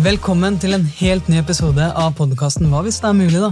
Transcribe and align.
Velkommen 0.00 0.54
til 0.56 0.72
en 0.72 0.84
helt 0.96 1.26
ny 1.28 1.36
episode 1.42 1.84
av 1.84 2.14
podkasten 2.16 2.70
Hva 2.72 2.78
hvis 2.86 3.02
det 3.02 3.08
er 3.10 3.16
mulig, 3.18 3.40
da? 3.42 3.50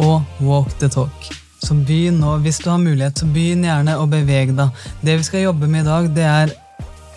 Og 0.00 0.40
Walk 0.40 0.70
the 0.80 0.88
Talk. 0.88 1.26
Så 1.60 1.76
begynn 1.84 2.16
nå, 2.22 2.38
hvis 2.40 2.62
du 2.64 2.70
har 2.70 2.80
mulighet, 2.80 3.20
så 3.20 3.28
begynn 3.28 3.66
gjerne 3.66 3.98
å 4.00 4.06
bevege 4.08 4.54
deg. 4.56 4.86
Det 5.04 5.18
vi 5.20 5.26
skal 5.26 5.44
jobbe 5.44 5.68
med 5.68 5.84
i 5.84 5.90
dag, 5.90 6.08
det 6.16 6.24
er 6.24 6.54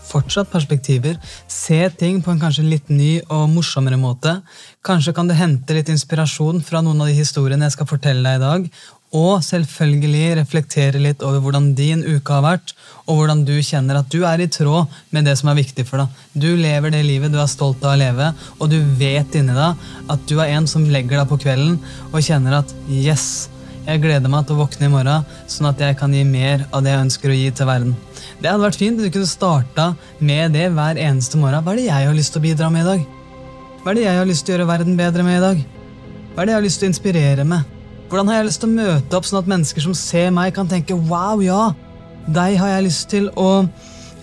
fortsatt 0.10 0.52
perspektiver. 0.52 1.16
Se 1.48 1.80
ting 2.00 2.20
på 2.24 2.34
en 2.34 2.42
kanskje 2.42 2.68
litt 2.68 2.92
ny 2.92 3.22
og 3.24 3.48
morsommere 3.54 4.00
måte. 4.02 4.42
Kanskje 4.84 5.16
kan 5.16 5.32
du 5.32 5.36
hente 5.38 5.78
litt 5.78 5.92
inspirasjon 5.94 6.60
fra 6.68 6.84
noen 6.84 7.06
av 7.06 7.08
de 7.08 7.16
historiene 7.16 7.70
jeg 7.70 7.78
skal 7.78 7.92
fortelle 7.94 8.28
deg 8.28 8.42
i 8.42 8.44
dag. 8.44 8.68
Og 9.16 9.40
selvfølgelig 9.46 10.36
reflektere 10.42 11.00
litt 11.00 11.22
over 11.24 11.40
hvordan 11.40 11.70
din 11.78 12.02
uke 12.04 12.34
har 12.34 12.44
vært, 12.44 12.74
og 13.08 13.22
hvordan 13.22 13.46
du 13.48 13.54
kjenner 13.64 14.02
at 14.02 14.10
du 14.12 14.26
er 14.28 14.42
i 14.44 14.50
tråd 14.52 14.92
med 15.16 15.30
det 15.30 15.38
som 15.40 15.48
er 15.48 15.60
viktig 15.62 15.86
for 15.88 16.04
deg. 16.04 16.24
Du 16.36 16.50
lever 16.60 16.92
det 16.92 17.06
livet 17.08 17.32
du 17.32 17.40
er 17.40 17.48
stolt 17.48 17.84
av 17.88 17.96
å 17.96 18.00
leve, 18.02 18.34
og 18.60 18.72
du 18.74 18.82
vet 19.00 19.38
inni 19.40 19.56
deg 19.56 19.86
at 20.12 20.26
du 20.28 20.36
er 20.42 20.58
en 20.58 20.68
som 20.68 20.84
legger 20.92 21.22
deg 21.22 21.30
på 21.32 21.40
kvelden 21.46 21.78
og 22.12 22.20
kjenner 22.26 22.60
at 22.60 22.74
yes, 22.92 23.48
jeg 23.88 24.04
gleder 24.04 24.28
meg 24.28 24.44
til 24.44 24.58
å 24.58 24.66
våkne 24.66 24.90
i 24.90 24.92
morgen, 24.92 25.28
sånn 25.48 25.70
at 25.70 25.80
jeg 25.80 25.96
kan 26.00 26.12
gi 26.12 26.26
mer 26.28 26.66
av 26.76 26.84
det 26.84 26.92
jeg 26.92 27.06
ønsker 27.06 27.32
å 27.32 27.38
gi 27.38 27.48
til 27.56 27.70
verden. 27.70 27.96
Det 28.42 28.52
hadde 28.52 28.66
vært 28.66 28.82
fint 28.82 29.00
om 29.00 29.08
du 29.08 29.14
kunne 29.14 29.30
starta 29.30 29.86
med 30.20 30.52
det 30.58 30.68
hver 30.76 31.00
eneste 31.00 31.40
morgen. 31.40 31.64
Hva 31.64 31.72
er 31.72 31.80
det 31.80 31.88
jeg 31.88 32.10
har 32.10 32.20
lyst 32.20 32.36
til 32.36 32.44
å 32.44 32.48
bidra 32.50 32.68
med 32.74 32.84
i 32.84 32.90
dag? 32.90 33.08
Hva 33.80 33.94
er 33.94 34.02
det 34.02 34.06
jeg 34.10 34.20
har 34.20 34.28
lyst 34.28 34.44
til 34.44 34.52
å 34.52 34.58
gjøre 34.58 34.70
verden 34.74 35.00
bedre 35.00 35.24
med 35.24 35.40
i 35.40 35.46
dag? 35.46 35.66
Hva 36.34 36.44
er 36.44 36.50
det 36.50 36.52
jeg 36.52 36.60
har 36.60 36.68
lyst 36.68 36.84
til 36.84 36.90
å 36.90 36.92
inspirere 36.92 37.48
med? 37.48 37.77
Hvordan 38.08 38.30
har 38.32 38.38
jeg 38.38 38.48
lyst 38.48 38.62
til 38.64 38.70
å 38.70 38.78
møte 38.78 39.18
opp 39.18 39.26
sånn 39.28 39.42
at 39.42 39.50
mennesker 39.52 39.84
som 39.84 39.94
ser 39.98 40.30
meg, 40.32 40.54
kan 40.56 40.70
tenke 40.72 40.96
wow, 41.10 41.42
ja, 41.44 41.74
deg 42.32 42.56
har 42.56 42.78
jeg 42.78 42.86
lyst 42.86 43.10
til 43.12 43.26
å 43.36 43.66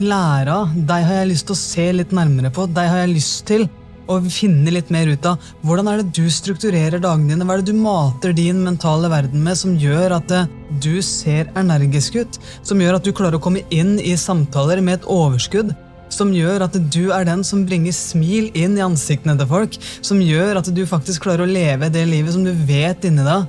lære 0.01 0.55
av, 0.55 0.71
deg 0.89 1.05
har 1.05 1.19
jeg 1.21 1.31
lyst 1.35 1.47
til 1.51 1.53
å 1.53 1.61
se 1.61 1.85
litt 1.93 2.15
nærmere 2.17 2.49
på, 2.55 2.65
deg 2.73 2.89
har 2.89 3.03
jeg 3.03 3.11
lyst 3.13 3.43
til 3.51 3.67
å 4.09 4.17
finne 4.25 4.73
litt 4.73 4.89
mer 4.93 5.11
ut 5.13 5.29
av. 5.29 5.51
Hvordan 5.65 5.91
er 5.91 6.01
det 6.01 6.17
du 6.17 6.25
strukturerer 6.33 7.01
dagene 7.01 7.35
dine? 7.35 7.45
Hva 7.45 7.59
er 7.59 7.61
det 7.61 7.73
du 7.73 7.81
mater 7.81 8.33
din 8.37 8.63
mentale 8.65 9.11
verden 9.13 9.45
med 9.45 9.61
som 9.61 9.77
gjør 9.81 10.17
at 10.17 10.33
eh, 10.33 10.49
du 10.81 11.01
ser 11.05 11.53
energisk 11.57 12.17
ut? 12.21 12.39
Som 12.65 12.81
gjør 12.81 12.99
at 12.99 13.05
du 13.05 13.13
klarer 13.17 13.37
å 13.37 13.45
komme 13.45 13.67
inn 13.73 13.99
i 14.01 14.17
samtaler 14.21 14.81
med 14.85 15.03
et 15.03 15.11
overskudd? 15.13 15.77
som 16.15 16.31
gjør 16.31 16.63
at 16.63 16.77
du 16.95 17.09
er 17.11 17.25
den 17.27 17.41
som 17.43 17.65
bringer 17.67 17.91
smil 17.97 18.45
inn 18.55 18.77
i 18.79 18.83
ansiktene 18.85 19.35
til 19.41 19.49
folk, 19.51 19.75
som 20.05 20.21
gjør 20.23 20.61
at 20.61 20.69
du 20.71 20.85
faktisk 20.87 21.25
klarer 21.25 21.43
å 21.43 21.51
leve 21.51 21.89
det 21.91 22.05
livet 22.07 22.37
som 22.37 22.45
du 22.47 22.53
vet 22.69 23.03
inni 23.09 23.25
deg 23.27 23.49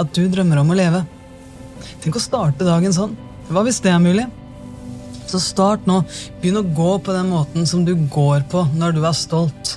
at 0.00 0.12
du 0.16 0.26
drømmer 0.30 0.60
om 0.62 0.72
å 0.72 0.78
leve. 0.78 1.02
Tenk 2.02 2.18
å 2.18 2.22
starte 2.22 2.66
dagen 2.66 2.94
sånn. 2.94 3.14
Hva 3.50 3.62
hvis 3.66 3.80
det 3.84 3.92
er 3.92 4.02
mulig? 4.02 4.26
Så 5.26 5.40
start 5.42 5.86
nå. 5.88 6.00
Begynn 6.40 6.60
å 6.60 6.66
gå 6.76 6.92
på 7.02 7.14
den 7.14 7.30
måten 7.32 7.66
som 7.68 7.84
du 7.86 7.94
går 8.12 8.46
på 8.50 8.64
når 8.78 8.96
du 8.96 9.02
er 9.06 9.16
stolt. 9.16 9.76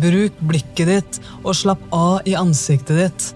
Bruk 0.00 0.36
blikket 0.46 0.90
ditt 0.90 1.20
og 1.42 1.54
slapp 1.58 1.82
av 1.94 2.26
i 2.28 2.36
ansiktet 2.38 3.00
ditt. 3.00 3.30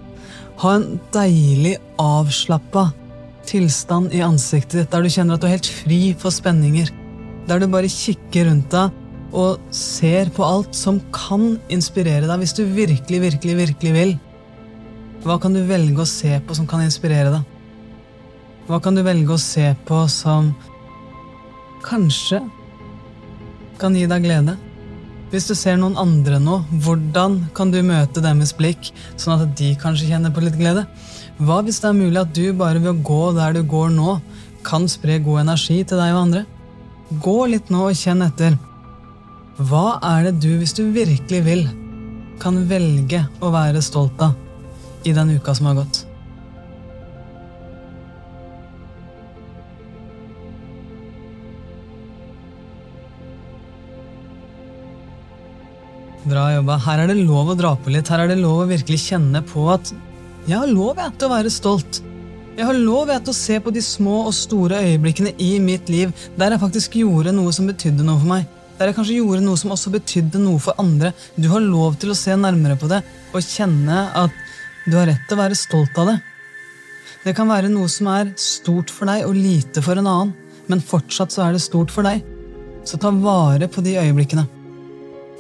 Ha 0.63 0.77
en 0.79 1.01
deilig 1.15 1.77
avslappa 2.01 2.89
tilstand 3.45 4.15
i 4.15 4.23
ansiktet 4.25 4.79
ditt 4.81 4.93
der 4.95 5.05
du 5.05 5.13
kjenner 5.13 5.37
at 5.37 5.43
du 5.43 5.49
er 5.49 5.57
helt 5.57 5.73
fri 5.83 6.03
for 6.19 6.35
spenninger. 6.35 6.93
Der 7.49 7.61
du 7.61 7.67
bare 7.69 7.91
kikker 7.91 8.49
rundt 8.49 8.71
deg 8.73 9.03
og 9.35 9.59
ser 9.75 10.31
på 10.35 10.47
alt 10.47 10.77
som 10.79 11.01
kan 11.15 11.57
inspirere 11.73 12.29
deg 12.31 12.41
hvis 12.41 12.55
du 12.57 12.63
virkelig, 12.65 13.21
virkelig, 13.27 13.57
virkelig 13.65 13.95
vil. 13.97 14.15
Hva 15.25 15.39
kan 15.41 15.55
du 15.57 15.63
velge 15.65 16.03
å 16.03 16.09
se 16.09 16.37
på 16.45 16.53
som 16.53 16.67
kan 16.69 16.83
inspirere 16.85 17.31
deg? 17.33 17.45
Hva 18.69 18.77
kan 18.85 18.93
du 18.97 19.01
velge 19.07 19.33
å 19.33 19.41
se 19.41 19.71
på 19.89 20.03
som 20.13 20.51
kanskje 21.87 22.43
kan 23.81 23.97
gi 23.97 24.05
deg 24.11 24.27
glede? 24.27 24.59
Hvis 25.33 25.49
du 25.49 25.55
ser 25.57 25.79
noen 25.81 25.97
andre 25.97 26.37
nå, 26.37 26.59
hvordan 26.85 27.39
kan 27.57 27.73
du 27.73 27.81
møte 27.81 28.21
deres 28.21 28.53
blikk, 28.59 28.93
sånn 29.17 29.41
at 29.41 29.57
de 29.57 29.73
kanskje 29.81 30.11
kjenner 30.13 30.35
på 30.35 30.45
litt 30.45 30.61
glede? 30.61 30.85
Hva 31.41 31.63
hvis 31.65 31.81
det 31.81 31.89
er 31.89 31.99
mulig 32.03 32.21
at 32.21 32.37
du 32.37 32.45
bare 32.61 32.85
ved 32.85 32.93
å 32.93 33.05
gå 33.09 33.23
der 33.41 33.57
du 33.57 33.63
går 33.65 33.97
nå, 33.97 34.19
kan 34.65 34.85
spre 34.93 35.17
god 35.25 35.47
energi 35.47 35.81
til 35.81 36.05
deg 36.05 36.13
og 36.13 36.23
andre? 36.27 36.45
Gå 37.25 37.39
litt 37.49 37.73
nå 37.73 37.89
og 37.89 37.97
kjenn 37.97 38.29
etter. 38.29 38.61
Hva 39.57 40.03
er 40.05 40.29
det 40.29 40.37
du, 40.45 40.53
hvis 40.61 40.77
du 40.77 40.85
virkelig 40.93 41.45
vil, 41.49 41.69
kan 42.45 42.67
velge 42.69 43.25
å 43.41 43.57
være 43.57 43.81
stolt 43.85 44.21
av? 44.21 44.44
I 45.05 45.13
den 45.13 45.37
uka 45.37 45.55
som 45.55 45.71
har 45.71 45.79
gått. 45.83 46.05
Bra 56.25 56.47
jobba. 56.55 56.79
Her 56.81 57.03
er 57.03 57.11
det 57.13 57.21
lov 57.21 57.53
å 57.53 57.57
dra 57.59 57.75
på 57.77 57.93
litt. 57.93 58.09
Her 58.09 58.25
er 58.25 58.33
det 58.33 58.41
lov 58.41 58.63
å 58.63 58.71
virkelig 58.71 59.03
kjenne 59.11 59.45
på 59.45 59.67
at 59.75 59.93
jeg 60.49 60.57
har 60.57 60.71
lov 60.73 60.97
til 61.19 61.29
å 61.29 61.33
være 61.35 61.53
stolt. 61.53 62.01
Jeg 62.55 62.65
har 62.69 62.77
lov 62.79 63.11
til 63.13 63.33
å 63.33 63.37
se 63.37 63.59
på 63.61 63.73
de 63.75 63.83
små 63.85 64.23
og 64.29 64.35
store 64.37 64.79
øyeblikkene 64.87 65.35
i 65.43 65.57
mitt 65.61 65.89
liv 65.91 66.13
der 66.39 66.55
jeg 66.55 66.63
faktisk 66.63 66.97
gjorde 67.01 67.33
noe 67.35 67.53
som 67.53 67.69
betydde 67.69 68.07
noe 68.07 68.21
for 68.23 68.31
meg. 68.31 68.47
Der 68.79 68.91
jeg 68.91 68.97
kanskje 68.97 69.19
gjorde 69.19 69.45
noe 69.45 69.59
som 69.61 69.75
også 69.75 69.93
betydde 69.95 70.41
noe 70.43 70.63
for 70.63 70.79
andre. 70.81 71.13
Du 71.37 71.51
har 71.53 71.63
lov 71.63 71.99
til 72.01 72.15
å 72.15 72.19
se 72.19 72.37
nærmere 72.39 72.79
på 72.81 72.89
det 72.91 73.03
og 73.35 73.45
kjenne 73.45 74.07
at 74.25 74.44
du 74.85 74.97
har 74.99 75.09
rett 75.09 75.23
til 75.29 75.37
å 75.39 75.41
være 75.41 75.57
stolt 75.59 75.97
av 76.01 76.11
det. 76.11 76.19
Det 77.25 77.33
kan 77.37 77.49
være 77.49 77.71
noe 77.73 77.89
som 77.89 78.11
er 78.13 78.35
stort 78.41 78.91
for 78.93 79.09
deg 79.09 79.25
og 79.25 79.37
lite 79.39 79.81
for 79.85 79.97
en 79.97 80.09
annen, 80.11 80.35
men 80.69 80.83
fortsatt 80.85 81.33
så 81.33 81.47
er 81.47 81.55
det 81.57 81.63
stort 81.65 81.93
for 81.93 82.05
deg. 82.05 82.21
Så 82.85 83.01
ta 83.01 83.09
vare 83.17 83.69
på 83.73 83.85
de 83.85 83.97
øyeblikkene. 83.97 84.45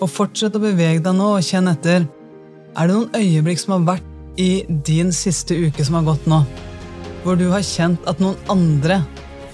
Og 0.00 0.08
fortsett 0.10 0.56
å 0.56 0.62
bevege 0.62 1.02
deg 1.04 1.16
nå 1.16 1.34
og 1.36 1.44
kjenn 1.44 1.68
etter. 1.68 2.06
Er 2.74 2.88
det 2.88 2.96
noen 2.96 3.20
øyeblikk 3.20 3.60
som 3.60 3.76
har 3.76 3.84
vært 3.94 4.40
i 4.40 4.64
din 4.88 5.12
siste 5.14 5.54
uke 5.54 5.84
som 5.84 5.98
har 6.00 6.08
gått 6.08 6.24
nå, 6.26 6.40
hvor 7.22 7.36
du 7.38 7.46
har 7.52 7.62
kjent 7.64 8.08
at 8.10 8.18
noen 8.20 8.40
andre 8.50 9.02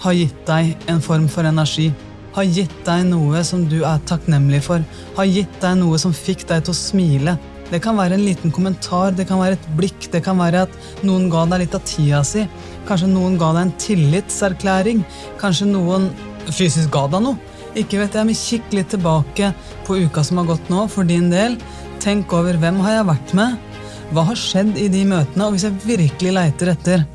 har 0.01 0.17
gitt 0.17 0.39
deg 0.49 0.73
en 0.89 1.03
form 1.05 1.27
for 1.29 1.47
energi? 1.51 1.91
Har 2.37 2.47
gitt 2.47 2.79
deg 2.87 3.09
noe 3.11 3.43
som 3.45 3.67
du 3.67 3.81
er 3.83 4.03
takknemlig 4.07 4.63
for? 4.65 4.87
Har 5.19 5.27
gitt 5.27 5.59
deg 5.63 5.81
noe 5.83 5.99
som 5.99 6.15
fikk 6.15 6.47
deg 6.47 6.63
til 6.63 6.77
å 6.77 6.79
smile? 6.79 7.35
Det 7.71 7.79
kan 7.85 7.99
være 7.99 8.17
en 8.17 8.25
liten 8.27 8.51
kommentar, 8.51 9.13
det 9.15 9.29
kan 9.29 9.39
være 9.39 9.55
et 9.55 9.69
blikk, 9.79 10.09
det 10.11 10.25
kan 10.27 10.39
være 10.41 10.65
at 10.67 11.05
noen 11.07 11.29
ga 11.31 11.45
deg 11.53 11.63
litt 11.63 11.77
av 11.79 11.85
tida 11.87 12.25
si. 12.27 12.43
Kanskje 12.89 13.13
noen 13.13 13.37
ga 13.39 13.53
deg 13.55 13.69
en 13.69 13.77
tillitserklæring. 13.85 15.05
Kanskje 15.39 15.69
noen 15.71 16.09
fysisk 16.51 16.91
ga 16.95 17.07
deg 17.13 17.23
noe. 17.29 17.39
Ikke 17.79 18.01
vet 18.01 18.17
jeg, 18.19 18.27
men 18.27 18.35
Kikk 18.35 18.75
litt 18.75 18.91
tilbake 18.91 19.53
på 19.87 20.01
uka 20.03 20.25
som 20.27 20.41
har 20.41 20.49
gått 20.51 20.73
nå, 20.73 20.89
for 20.91 21.07
din 21.07 21.31
del. 21.31 21.55
Tenk 22.03 22.35
over 22.35 22.59
hvem 22.59 22.83
har 22.83 22.97
jeg 22.97 23.09
vært 23.13 23.37
med? 23.39 23.71
Hva 24.11 24.27
har 24.27 24.43
skjedd 24.43 24.75
i 24.75 24.89
de 24.91 25.05
møtene? 25.07 25.47
Og 25.47 25.55
hvis 25.55 25.69
jeg 25.69 25.79
virkelig 25.87 26.35
leiter 26.35 26.73
etter, 26.75 27.07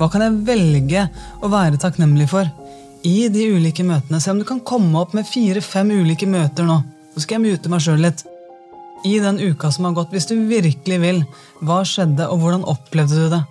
hva 0.00 0.10
kan 0.10 0.24
jeg 0.24 0.42
velge 0.48 1.06
å 1.38 1.50
være 1.52 1.78
takknemlig 1.78 2.26
for? 2.34 2.50
I 3.06 3.28
de 3.30 3.46
ulike 3.54 3.86
møtene. 3.86 4.18
Se 4.18 4.34
om 4.34 4.42
du 4.42 4.48
kan 4.48 4.64
komme 4.66 4.98
opp 4.98 5.14
med 5.14 5.28
fire-fem 5.28 5.94
ulike 5.94 6.26
møter 6.26 6.66
nå. 6.66 6.80
Så 7.14 7.22
skal 7.22 7.38
jeg 7.38 7.52
mute 7.52 7.70
meg 7.70 7.84
sjøl 7.84 8.02
litt 8.02 8.24
i 9.04 9.18
den 9.20 9.40
uka 9.40 9.70
som 9.70 9.84
har 9.84 9.92
gått, 9.92 10.12
hvis 10.14 10.26
du 10.26 10.34
virkelig 10.48 10.98
vil. 11.00 11.20
Hva 11.60 11.82
skjedde, 11.86 12.26
og 12.32 12.40
hvordan 12.40 12.64
opplevde 12.68 13.26
du 13.26 13.28
det? 13.36 13.42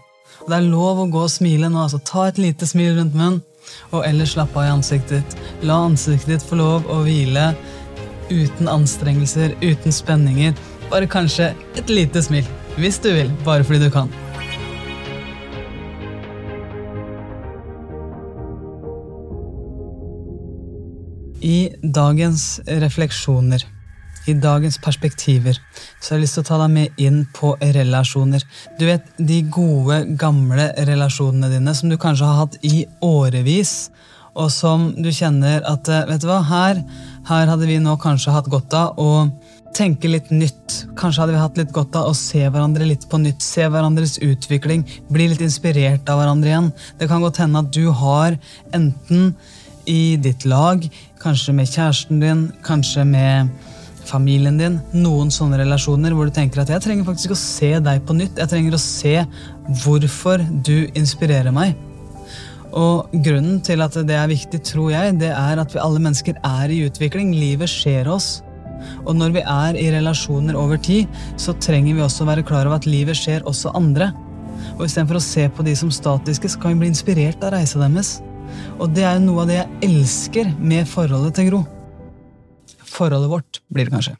Og 0.44 0.50
Det 0.50 0.58
er 0.58 0.72
lov 0.72 1.00
å 1.00 1.10
gå 1.14 1.22
og 1.24 1.32
smile 1.32 1.70
nå. 1.70 1.84
altså 1.86 2.02
Ta 2.04 2.28
et 2.28 2.42
lite 2.42 2.68
smil 2.68 2.98
rundt 2.98 3.14
munnen, 3.14 3.42
og 3.92 4.04
ellers 4.08 4.34
slapp 4.34 4.56
av 4.58 4.66
i 4.66 4.74
ansiktet 4.74 5.22
ditt. 5.22 5.38
La 5.64 5.78
ansiktet 5.86 6.34
ditt 6.34 6.48
få 6.48 6.58
lov 6.60 6.90
å 6.90 7.04
hvile 7.06 7.54
uten 8.32 8.68
anstrengelser, 8.68 9.54
uten 9.62 9.94
spenninger. 9.94 10.58
Bare 10.90 11.08
kanskje 11.08 11.54
et 11.78 11.90
lite 11.90 12.24
smil, 12.26 12.50
hvis 12.78 13.00
du 13.00 13.12
vil, 13.14 13.32
bare 13.46 13.64
fordi 13.64 13.86
du 13.86 13.92
kan. 13.94 14.10
I 21.44 21.70
dagens 21.84 22.62
refleksjoner 22.68 23.68
i 24.28 24.34
dagens 24.34 24.78
perspektiver 24.82 25.58
så 26.00 26.14
har 26.14 26.18
jeg 26.18 26.24
lyst 26.24 26.38
til 26.38 26.46
å 26.46 26.48
ta 26.48 26.60
deg 26.64 26.74
med 26.74 27.02
inn 27.02 27.24
på 27.36 27.54
relasjoner. 27.60 28.44
Du 28.80 28.86
vet, 28.88 29.08
De 29.18 29.42
gode, 29.52 30.04
gamle 30.20 30.70
relasjonene 30.88 31.52
dine 31.52 31.76
som 31.76 31.92
du 31.92 31.98
kanskje 31.98 32.30
har 32.30 32.46
hatt 32.46 32.58
i 32.64 32.86
årevis, 33.04 33.92
og 34.34 34.50
som 34.50 34.88
du 34.98 35.12
kjenner 35.14 35.62
at 35.70 35.90
eh, 35.92 36.06
vet 36.10 36.24
du 36.24 36.30
hva, 36.30 36.40
her, 36.48 36.80
her 37.30 37.52
hadde 37.52 37.68
vi 37.70 37.78
nå 37.82 37.94
kanskje 38.02 38.34
hatt 38.34 38.50
godt 38.50 38.74
av 38.74 38.98
å 38.98 39.10
tenke 39.74 40.10
litt 40.10 40.30
nytt. 40.34 40.84
Kanskje 40.98 41.24
hadde 41.24 41.36
vi 41.36 41.42
hatt 41.42 41.60
litt 41.60 41.74
godt 41.74 41.96
av 41.98 42.10
å 42.10 42.18
se 42.18 42.42
hverandre 42.42 42.88
litt 42.88 43.06
på 43.10 43.20
nytt. 43.22 43.42
Se 43.46 43.66
hverandres 43.70 44.20
utvikling. 44.26 44.86
Bli 45.14 45.30
litt 45.32 45.42
inspirert 45.46 46.10
av 46.10 46.22
hverandre 46.22 46.52
igjen. 46.52 46.72
Det 47.00 47.10
kan 47.10 47.26
godt 47.26 47.42
hende 47.42 47.64
at 47.64 47.74
du 47.74 47.88
har 48.04 48.38
enten 48.74 49.34
i 49.90 50.16
ditt 50.22 50.46
lag, 50.48 50.86
kanskje 51.20 51.56
med 51.58 51.68
kjæresten 51.68 52.22
din, 52.24 52.44
kanskje 52.64 53.04
med 53.08 53.50
familien 54.08 54.60
din, 54.60 54.78
noen 54.96 55.32
sånne 55.34 55.60
relasjoner 55.62 56.14
hvor 56.16 56.28
du 56.28 56.36
tenker 56.36 56.64
at 56.64 56.72
jeg 56.74 56.84
trenger 56.84 57.08
faktisk 57.08 57.34
å 57.36 57.40
se 57.40 57.72
deg 57.84 58.04
på 58.08 58.16
nytt. 58.18 58.40
Jeg 58.40 58.52
trenger 58.52 58.78
å 58.78 58.82
se 58.82 59.16
hvorfor 59.84 60.44
du 60.66 60.90
inspirerer 60.94 61.54
meg. 61.56 61.76
Og 62.74 63.12
grunnen 63.26 63.60
til 63.66 63.84
at 63.86 63.96
det 64.08 64.16
er 64.18 64.32
viktig, 64.32 64.64
tror 64.66 64.90
jeg, 64.96 65.18
det 65.22 65.30
er 65.30 65.62
at 65.62 65.76
vi 65.76 65.82
alle 65.82 66.02
mennesker 66.02 66.40
er 66.42 66.74
i 66.74 66.82
utvikling. 66.88 67.36
Livet 67.38 67.70
skjer 67.70 68.10
oss. 68.10 68.42
Og 69.06 69.14
når 69.16 69.38
vi 69.38 69.44
er 69.46 69.80
i 69.80 69.90
relasjoner 69.94 70.58
over 70.60 70.82
tid, 70.82 71.08
så 71.40 71.56
trenger 71.62 71.96
vi 71.96 72.04
også 72.04 72.26
å 72.26 72.32
være 72.32 72.46
klar 72.48 72.68
over 72.68 72.82
at 72.82 72.90
livet 72.90 73.20
skjer 73.20 73.46
også 73.50 73.76
andre. 73.78 74.10
Og 74.80 74.88
istedenfor 74.88 75.20
å 75.20 75.24
se 75.24 75.48
på 75.54 75.66
de 75.66 75.76
som 75.78 75.92
statiske, 75.94 76.50
så 76.50 76.60
kan 76.60 76.74
vi 76.74 76.84
bli 76.84 76.92
inspirert 76.94 77.46
av 77.46 77.54
reisa 77.56 77.82
deres. 77.84 78.18
Og 78.82 78.90
det 78.96 79.06
er 79.06 79.18
jo 79.20 79.28
noe 79.28 79.46
av 79.46 79.52
det 79.52 79.62
jeg 79.62 79.92
elsker 79.92 80.54
med 80.60 80.90
forholdet 80.90 81.38
til 81.38 81.52
Gro. 81.52 81.64
Forholdet 82.94 83.32
vårt, 83.32 83.62
blir 83.74 83.90
det 83.90 83.96
kanskje. 83.96 84.16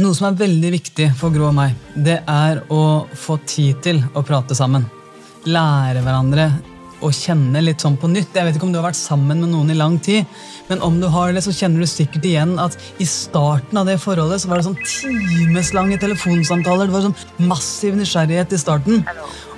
Noe 0.00 0.14
som 0.14 0.28
er 0.28 0.38
veldig 0.38 0.70
viktig 0.76 1.10
for 1.18 1.34
Gro 1.34 1.48
og 1.48 1.56
meg, 1.56 1.76
det 1.98 2.20
er 2.30 2.62
å 2.70 2.82
få 3.18 3.40
tid 3.48 3.80
til 3.84 4.02
å 4.14 4.22
prate 4.26 4.54
sammen. 4.54 4.84
Lære 5.50 6.04
hverandre 6.04 6.50
å 7.00 7.10
kjenne 7.14 7.62
litt 7.64 7.82
sånn 7.82 7.96
på 8.00 8.10
nytt. 8.12 8.34
Jeg 8.36 8.46
vet 8.46 8.56
ikke 8.58 8.66
om 8.68 8.74
du 8.74 8.78
har 8.80 8.86
vært 8.90 8.98
sammen 8.98 9.40
med 9.40 9.52
noen 9.52 9.72
i 9.72 9.76
lang 9.78 9.96
tid, 10.04 10.28
men 10.68 10.82
om 10.84 10.98
du 11.00 11.08
har 11.10 11.32
det, 11.34 11.42
så 11.44 11.54
kjenner 11.56 11.82
du 11.82 11.88
sikkert 11.88 12.26
igjen 12.28 12.54
at 12.62 12.76
i 13.00 13.06
starten 13.08 13.80
av 13.80 13.88
det 13.88 13.96
forholdet 14.02 14.42
så 14.42 14.50
var 14.50 14.60
det 14.60 14.68
sånn 14.68 14.78
timeslange 14.84 15.98
telefonsamtaler. 16.02 16.86
Det 16.86 16.96
var 16.96 17.06
sånn 17.08 17.48
massiv 17.50 17.96
nysgjerrighet 17.98 18.54
i 18.54 18.60
starten. 18.60 19.02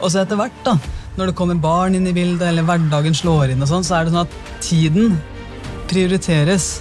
Og 0.01 0.09
så 0.09 0.23
etter 0.23 0.39
hvert, 0.39 0.57
da, 0.67 0.77
når 1.19 1.33
det 1.33 1.37
kommer 1.39 1.61
barn 1.61 1.99
inn 1.99 2.09
i 2.09 2.15
bildet, 2.17 2.47
eller 2.49 2.67
hverdagen 2.69 3.17
slår 3.17 3.53
inn, 3.53 3.65
og 3.65 3.71
sånn, 3.71 3.87
så 3.87 3.99
er 3.99 4.07
det 4.07 4.15
sånn 4.15 4.25
at 4.25 4.65
tiden 4.65 5.19
prioriteres. 5.91 6.77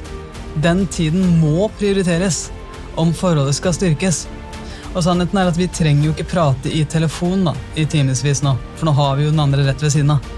Den 0.55 0.85
tiden 0.87 1.39
må 1.39 1.69
prioriteres 1.79 2.49
om 2.99 3.13
forholdet 3.15 3.55
skal 3.55 3.75
styrkes. 3.75 4.25
Og 4.91 5.03
sannheten 5.05 5.39
er 5.39 5.47
at 5.47 5.59
Vi 5.59 5.69
trenger 5.71 6.09
jo 6.09 6.15
ikke 6.15 6.31
prate 6.33 6.71
i 6.71 6.83
telefon 6.83 7.45
da, 7.47 7.55
i 7.79 7.85
timevis 7.85 8.43
nå, 8.43 8.57
for 8.75 8.89
nå 8.89 8.95
har 8.97 9.15
vi 9.17 9.27
jo 9.27 9.31
den 9.31 9.43
andre 9.43 9.63
rett 9.69 9.83
ved 9.83 9.93
siden 9.93 10.11
av. 10.17 10.31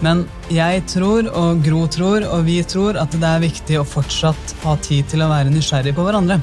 Men 0.00 0.22
jeg 0.48 0.84
tror, 0.88 1.26
og 1.36 1.60
Gro 1.64 1.82
tror, 1.92 2.24
og 2.24 2.46
vi 2.46 2.60
tror 2.64 2.96
at 2.96 3.12
det 3.12 3.26
er 3.26 3.42
viktig 3.42 3.80
å 3.80 3.84
fortsatt 3.84 4.54
ha 4.62 4.76
tid 4.80 5.10
til 5.10 5.24
å 5.24 5.28
være 5.28 5.52
nysgjerrig 5.52 5.92
på 5.96 6.06
hverandre. 6.06 6.38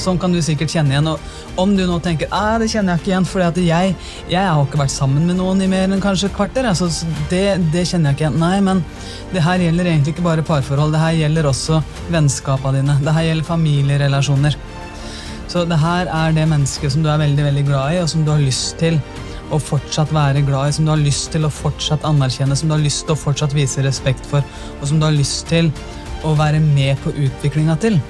Sånn 0.00 0.18
kan 0.20 0.32
du 0.34 0.40
sikkert 0.42 0.72
kjenne 0.72 0.94
igjen. 0.94 1.08
Og 1.10 1.60
om 1.60 1.74
du 1.76 1.84
nå 1.86 1.98
tenker 2.02 2.30
at 2.34 2.62
det 2.62 2.70
kjenner 2.72 2.94
jeg 2.94 3.02
ikke 3.02 3.12
igjen, 3.12 3.28
for 3.28 3.44
jeg, 3.44 3.94
jeg 4.30 4.44
har 4.44 4.62
ikke 4.64 4.80
vært 4.80 4.94
sammen 4.94 5.26
med 5.28 5.38
noen 5.38 5.62
i 5.64 5.70
mer 5.70 5.86
enn 5.88 6.02
kanskje 6.02 6.30
et 6.30 6.36
kvarter. 6.36 6.68
Altså, 6.70 6.90
det, 7.30 7.44
det, 7.74 7.86
kjenner 7.90 8.10
jeg 8.12 8.18
ikke 8.18 8.26
igjen. 8.26 8.40
Nei, 8.42 8.58
men 8.64 8.82
det 9.32 9.44
her 9.44 9.62
gjelder 9.62 9.90
egentlig 9.90 10.16
ikke 10.16 10.26
bare 10.26 10.46
parforhold. 10.46 10.94
Det 10.94 11.02
her 11.02 11.18
gjelder 11.22 11.50
også 11.50 11.82
vennskapene 12.14 12.80
dine. 12.80 12.98
Det 13.04 13.14
her 13.16 13.28
gjelder 13.30 13.50
familierelasjoner. 13.50 14.58
Så 15.54 15.62
det 15.70 15.78
her 15.78 16.08
er 16.10 16.34
det 16.34 16.48
mennesket 16.50 16.90
som 16.90 17.04
du 17.04 17.12
er 17.12 17.20
veldig, 17.20 17.44
veldig 17.46 17.68
glad 17.68 17.94
i, 17.94 18.00
og 18.02 18.10
som 18.10 18.24
du 18.26 18.32
har 18.34 18.42
lyst 18.42 18.74
til 18.80 18.98
å 19.54 19.60
fortsatt 19.60 20.10
være 20.14 20.42
glad 20.46 20.70
i, 20.70 20.74
som 20.74 20.86
du 20.88 20.90
har 20.90 20.98
lyst 20.98 21.30
til 21.34 21.46
å 21.46 21.52
fortsatt 21.52 22.06
anerkjenne, 22.08 22.56
som 22.58 22.70
du 22.70 22.74
har 22.74 22.82
lyst 22.82 23.04
til 23.06 23.14
å 23.14 23.20
fortsatt 23.20 23.54
vise 23.54 23.84
respekt 23.86 24.26
for, 24.26 24.42
og 24.80 24.88
som 24.90 24.98
du 24.98 25.06
har 25.06 25.14
lyst 25.14 25.46
til 25.52 25.70
å 26.24 26.32
være 26.38 26.58
med 26.64 26.98
på 27.04 27.12
utviklinga 27.26 27.76
til. 27.84 28.00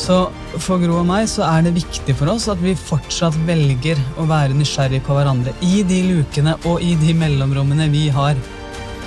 Så 0.00 0.16
for 0.64 0.80
Gro 0.80 1.02
og 1.02 1.08
meg 1.08 1.26
så 1.28 1.44
er 1.44 1.66
det 1.66 1.74
viktig 1.76 2.14
for 2.16 2.32
oss 2.32 2.48
at 2.50 2.60
vi 2.62 2.72
fortsatt 2.78 3.36
velger 3.48 4.00
å 4.20 4.24
være 4.30 4.56
nysgjerrig 4.56 5.02
på 5.04 5.16
hverandre 5.16 5.52
i 5.66 5.82
de 5.86 6.00
lukene 6.08 6.56
og 6.70 6.80
i 6.84 6.94
de 7.00 7.12
mellomrommene 7.16 7.90
vi 7.92 8.06
har. 8.14 8.38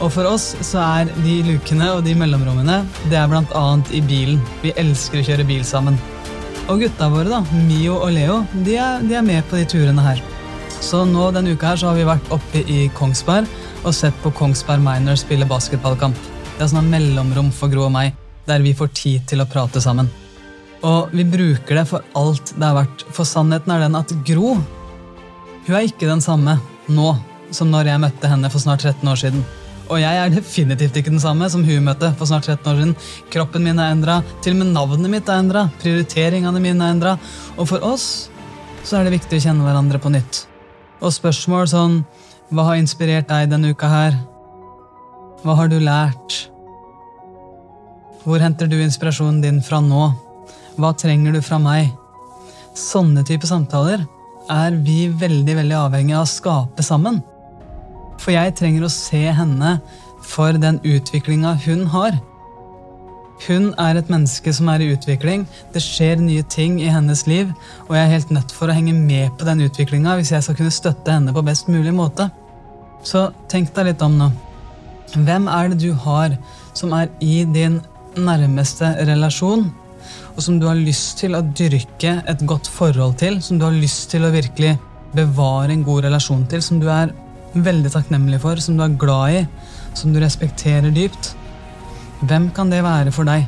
Og 0.03 0.11
for 0.13 0.29
oss 0.29 0.51
så 0.61 0.83
er 0.83 1.11
de 1.23 1.39
lukene 1.47 1.89
og 1.95 2.03
de 2.05 2.13
mellomrommene 2.17 2.83
det 3.09 3.17
er 3.17 3.31
bl.a. 3.31 3.65
i 3.89 4.03
bilen. 4.05 4.41
Vi 4.61 4.75
elsker 4.77 5.21
å 5.21 5.25
kjøre 5.31 5.47
bil 5.49 5.65
sammen. 5.65 5.97
Og 6.69 6.79
gutta 6.79 7.09
våre, 7.11 7.27
da, 7.27 7.41
Mio 7.65 7.97
og 7.97 8.13
Leo, 8.15 8.39
de 8.63 8.77
er, 8.79 9.03
de 9.03 9.17
er 9.19 9.25
med 9.25 9.43
på 9.49 9.59
de 9.59 9.67
turene 9.73 10.05
her. 10.05 10.21
Så 10.83 11.03
nå 11.07 11.29
denne 11.33 11.55
uka 11.55 11.73
her 11.73 11.79
så 11.79 11.89
har 11.89 11.99
vi 11.99 12.07
vært 12.07 12.31
oppe 12.35 12.63
i 12.69 12.85
Kongsberg 12.95 13.49
og 13.83 13.95
sett 13.95 14.15
på 14.23 14.31
Kongsberg 14.37 14.83
Miners 14.83 15.25
spille 15.25 15.47
basketballkamp. 15.49 16.19
Det 16.53 16.67
er 16.67 16.71
sånn 16.71 16.91
mellomrom 16.91 17.51
for 17.55 17.71
Gro 17.71 17.89
og 17.89 17.95
meg, 17.95 18.13
der 18.47 18.63
vi 18.63 18.75
får 18.77 18.93
tid 18.95 19.31
til 19.31 19.43
å 19.43 19.49
prate 19.49 19.81
sammen. 19.83 20.11
Og 20.83 21.13
vi 21.15 21.23
bruker 21.23 21.79
det 21.79 21.87
for 21.89 22.03
alt 22.19 22.53
det 22.57 22.67
er 22.67 22.77
verdt. 22.77 23.05
For 23.15 23.27
sannheten 23.27 23.71
er 23.71 23.85
den 23.85 23.99
at 23.99 24.11
Gro 24.27 24.57
hun 25.63 25.77
er 25.77 25.85
ikke 25.87 26.09
den 26.09 26.19
samme 26.19 26.57
nå 26.91 27.13
som 27.55 27.69
når 27.71 27.87
jeg 27.87 28.01
møtte 28.03 28.27
henne 28.27 28.49
for 28.51 28.59
snart 28.59 28.83
13 28.83 29.07
år 29.07 29.19
siden. 29.21 29.43
Og 29.87 29.99
jeg 30.01 30.19
er 30.19 30.31
definitivt 30.33 30.97
ikke 30.99 31.13
den 31.13 31.21
samme 31.23 31.47
som 31.51 31.63
hun 31.63 31.85
møtte 31.85 32.09
for 32.19 32.27
snart 32.27 32.49
13 32.49 32.67
år 32.71 32.79
siden. 32.81 32.95
Kroppen 33.31 33.63
min 33.63 33.79
er 33.79 33.93
endra, 33.93 34.17
til 34.43 34.57
og 34.57 34.59
med 34.59 34.73
navnet 34.75 35.11
mitt 35.11 35.29
er 35.29 35.39
endra, 35.39 35.67
prioriteringene 35.79 36.59
mine 36.63 36.83
er 36.83 36.95
endra. 36.97 37.15
Og 37.55 37.69
for 37.71 37.85
oss 37.87 38.27
så 38.83 38.99
er 38.99 39.07
det 39.07 39.15
viktig 39.15 39.39
å 39.39 39.45
kjenne 39.45 39.63
hverandre 39.63 40.01
på 40.03 40.11
nytt. 40.11 40.43
Og 41.03 41.15
spørsmål 41.15 41.69
sånn 41.71 42.01
Hva 42.53 42.67
har 42.67 42.81
inspirert 42.81 43.29
deg 43.31 43.47
denne 43.51 43.71
uka 43.71 43.87
her? 43.87 44.19
Hva 45.43 45.55
har 45.59 45.71
du 45.71 45.79
lært? 45.79 46.43
Hvor 48.23 48.43
henter 48.43 48.67
du 48.71 48.77
inspirasjonen 48.79 49.41
din 49.43 49.63
fra 49.63 49.79
nå? 49.83 50.11
Hva 50.77 50.93
trenger 50.97 51.35
du 51.35 51.41
fra 51.45 51.59
meg? 51.61 51.91
Sånne 52.73 53.21
type 53.27 53.45
samtaler 53.45 54.05
er 54.51 54.75
vi 54.83 55.05
veldig 55.07 55.55
veldig 55.61 55.77
avhengig 55.77 56.15
av 56.17 56.25
å 56.25 56.31
skape 56.31 56.85
sammen. 56.85 57.21
For 58.17 58.33
jeg 58.33 58.55
trenger 58.57 58.85
å 58.87 58.91
se 58.91 59.21
henne 59.37 59.77
for 60.23 60.57
den 60.57 60.79
utviklinga 60.87 61.53
hun 61.65 61.85
har. 61.93 62.17
Hun 63.43 63.73
er 63.81 63.99
et 63.99 64.09
menneske 64.11 64.53
som 64.55 64.69
er 64.71 64.81
i 64.81 64.91
utvikling. 64.95 65.43
Det 65.73 65.81
skjer 65.83 66.21
nye 66.21 66.45
ting 66.47 66.79
i 66.81 66.91
hennes 66.91 67.25
liv, 67.27 67.51
og 67.89 67.95
jeg 67.97 68.05
er 68.05 68.13
helt 68.13 68.33
nødt 68.33 68.53
for 68.55 68.71
å 68.71 68.77
henge 68.77 68.95
med 68.95 69.33
på 69.37 69.47
den 69.49 69.65
utviklinga 69.67 70.15
hvis 70.17 70.31
jeg 70.33 70.45
skal 70.45 70.57
kunne 70.59 70.73
støtte 70.73 71.13
henne 71.17 71.35
på 71.35 71.45
best 71.45 71.69
mulig 71.71 71.93
måte. 71.95 72.29
Så 73.03 73.27
tenk 73.51 73.73
deg 73.75 73.91
litt 73.91 74.05
om 74.05 74.15
nå. 74.17 74.31
Hvem 75.13 75.49
er 75.51 75.69
det 75.69 75.81
du 75.83 75.91
har 76.05 76.37
som 76.73 76.93
er 76.97 77.11
i 77.21 77.43
din 77.45 77.81
nærmeste 78.17 78.95
relasjon? 79.05 79.67
Og 80.33 80.41
som 80.41 80.57
du 80.59 80.65
har 80.65 80.79
lyst 80.79 81.19
til 81.21 81.35
å 81.37 81.43
dyrke 81.45 82.15
et 82.29 82.41
godt 82.49 82.69
forhold 82.71 83.17
til, 83.21 83.37
som 83.43 83.59
du 83.59 83.67
har 83.67 83.75
lyst 83.75 84.09
til 84.13 84.25
å 84.25 84.33
virkelig 84.33 84.75
bevare 85.13 85.73
en 85.75 85.85
god 85.85 86.07
relasjon 86.07 86.47
til, 86.49 86.63
som 86.65 86.79
du 86.81 86.87
er 86.89 87.13
veldig 87.53 87.91
takknemlig 87.93 88.39
for, 88.41 88.57
som 88.61 88.77
du 88.77 88.83
er 88.85 88.97
glad 88.97 89.37
i, 89.37 89.43
som 89.97 90.13
du 90.13 90.19
respekterer 90.23 90.93
dypt. 90.93 91.35
Hvem 92.25 92.49
kan 92.55 92.71
det 92.73 92.81
være 92.85 93.13
for 93.13 93.29
deg? 93.29 93.45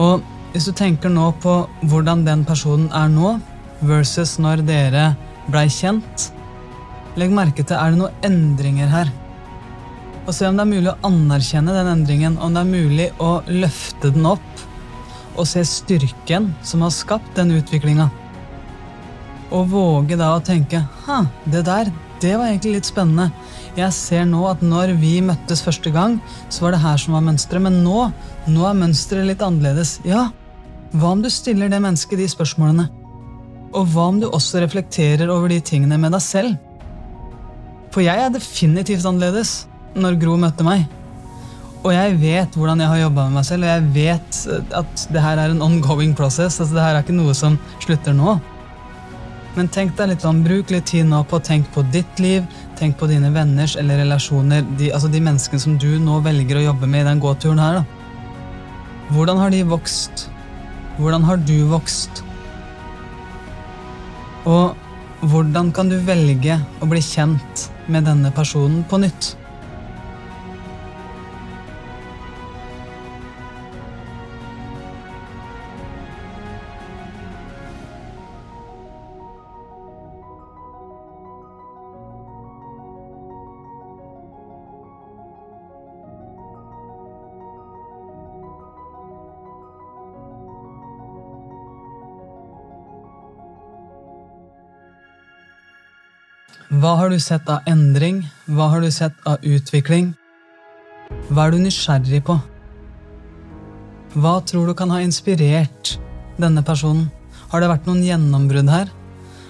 Og 0.00 0.24
hvis 0.54 0.70
du 0.70 0.72
tenker 0.72 1.12
nå 1.12 1.28
på 1.42 1.60
hvordan 1.90 2.24
den 2.24 2.46
personen 2.48 2.88
er 2.96 3.10
nå, 3.12 3.36
versus 3.84 4.38
når 4.42 4.64
dere 4.66 5.10
blei 5.52 5.68
kjent, 5.70 6.30
legg 7.18 7.34
merke 7.34 7.64
til 7.66 7.76
er 7.76 7.92
det 7.92 8.00
noen 8.00 8.24
endringer 8.26 8.88
her. 8.90 9.12
Og 10.24 10.32
se 10.36 10.48
om 10.48 10.56
det 10.56 10.64
er 10.64 10.72
mulig 10.72 10.90
å 10.92 10.98
anerkjenne 11.08 11.76
den 11.76 11.92
endringen, 11.92 12.40
om 12.40 12.56
det 12.56 12.64
er 12.64 12.72
mulig 12.72 13.10
å 13.22 13.30
løfte 13.48 14.10
den 14.14 14.26
opp 14.32 14.64
og 15.38 15.46
se 15.48 15.62
styrken 15.66 16.50
som 16.66 16.82
har 16.84 16.94
skapt 16.94 17.30
den 17.38 17.54
utviklinga. 17.58 18.08
Og 19.54 19.70
våge 19.72 20.18
da 20.18 20.34
å 20.34 20.44
tenke 20.44 20.82
ha, 21.06 21.22
det 21.48 21.64
der, 21.68 21.92
det 22.20 22.34
var 22.36 22.50
egentlig 22.50 22.74
litt 22.76 22.90
spennende. 22.90 23.30
Jeg 23.78 23.94
ser 23.94 24.26
nå 24.28 24.42
at 24.50 24.62
når 24.64 24.96
vi 24.98 25.18
møttes 25.24 25.62
første 25.64 25.92
gang, 25.94 26.18
så 26.50 26.66
var 26.66 26.74
det 26.74 26.82
her 26.82 26.98
som 27.00 27.14
var 27.16 27.24
mønsteret. 27.28 27.64
Men 27.64 27.80
nå, 27.84 28.08
nå 28.50 28.66
er 28.68 28.80
mønsteret 28.82 29.28
litt 29.30 29.44
annerledes. 29.44 29.98
Ja, 30.08 30.28
hva 30.92 31.14
om 31.14 31.22
du 31.22 31.30
stiller 31.32 31.70
det 31.70 31.80
mennesket 31.84 32.20
de 32.20 32.28
spørsmålene? 32.28 32.88
Og 33.76 33.88
hva 33.92 34.08
om 34.10 34.20
du 34.20 34.28
også 34.28 34.62
reflekterer 34.64 35.30
over 35.30 35.52
de 35.52 35.60
tingene 35.64 35.98
med 36.00 36.16
deg 36.16 36.24
selv? 36.24 36.56
For 37.94 38.04
jeg 38.04 38.20
er 38.20 38.32
definitivt 38.34 39.06
annerledes 39.08 39.62
når 39.96 40.18
Gro 40.20 40.36
møtte 40.40 40.66
meg. 40.66 40.84
Og 41.86 41.92
jeg 41.94 42.16
vet 42.18 42.56
hvordan 42.58 42.82
jeg 42.82 42.90
har 42.90 43.02
jobba 43.04 43.26
med 43.28 43.38
meg 43.38 43.46
selv, 43.46 43.66
og 43.66 43.70
jeg 43.70 43.90
vet 43.94 44.38
at 44.80 45.02
det 45.14 45.22
her 45.22 45.38
er 45.38 45.54
en 45.54 45.62
ongoing 45.62 46.14
process. 46.18 46.60
altså 46.60 46.74
Det 46.74 46.82
her 46.82 46.96
er 46.96 47.04
ikke 47.04 47.16
noe 47.16 47.34
som 47.38 47.58
slutter 47.84 48.16
nå. 48.16 48.38
Men 49.56 49.70
tenk 49.74 49.94
deg 49.98 50.12
litt 50.12 50.24
om, 50.28 50.42
bruk 50.44 50.70
litt 50.70 50.86
tid 50.90 51.08
nå 51.08 51.22
på 51.26 51.38
å 51.38 51.42
tenke 51.44 51.70
på 51.74 51.82
ditt 51.94 52.20
liv, 52.22 52.44
tenk 52.78 52.98
på 52.98 53.08
dine 53.10 53.30
venners 53.34 53.74
eller 53.80 54.02
relasjoner, 54.02 54.66
de, 54.78 54.92
altså 54.94 55.10
de 55.10 55.22
menneskene 55.24 55.62
som 55.62 55.78
du 55.80 55.88
nå 56.02 56.20
velger 56.26 56.60
å 56.60 56.66
jobbe 56.68 56.90
med 56.90 57.02
i 57.02 57.08
den 57.08 57.22
gåturen 57.22 57.62
her. 57.62 57.80
da. 57.80 57.84
Hvordan 59.14 59.40
har 59.40 59.50
de 59.54 59.64
vokst? 59.66 60.28
Hvordan 60.98 61.24
har 61.26 61.40
du 61.48 61.56
vokst? 61.70 62.22
Og 64.46 64.76
hvordan 65.26 65.72
kan 65.74 65.90
du 65.90 65.98
velge 66.06 66.60
å 66.78 66.86
bli 66.90 67.02
kjent 67.02 67.68
med 67.90 68.06
denne 68.06 68.30
personen 68.34 68.84
på 68.86 69.00
nytt? 69.02 69.32
Hva 96.78 96.92
har 96.94 97.10
du 97.10 97.16
sett 97.18 97.48
av 97.50 97.64
endring? 97.66 98.20
Hva 98.46 98.68
har 98.70 98.84
du 98.84 98.90
sett 98.94 99.16
av 99.26 99.42
utvikling? 99.42 100.12
Hva 101.26 101.48
er 101.48 101.54
du 101.54 101.62
nysgjerrig 101.64 102.20
på? 102.28 102.36
Hva 104.14 104.34
tror 104.46 104.68
du 104.68 104.74
kan 104.78 104.92
ha 104.94 105.00
inspirert 105.02 105.96
denne 106.38 106.62
personen? 106.62 107.08
Har 107.50 107.64
det 107.64 107.70
vært 107.72 107.88
noen 107.88 108.04
gjennombrudd 108.06 108.70
her? 108.70 108.92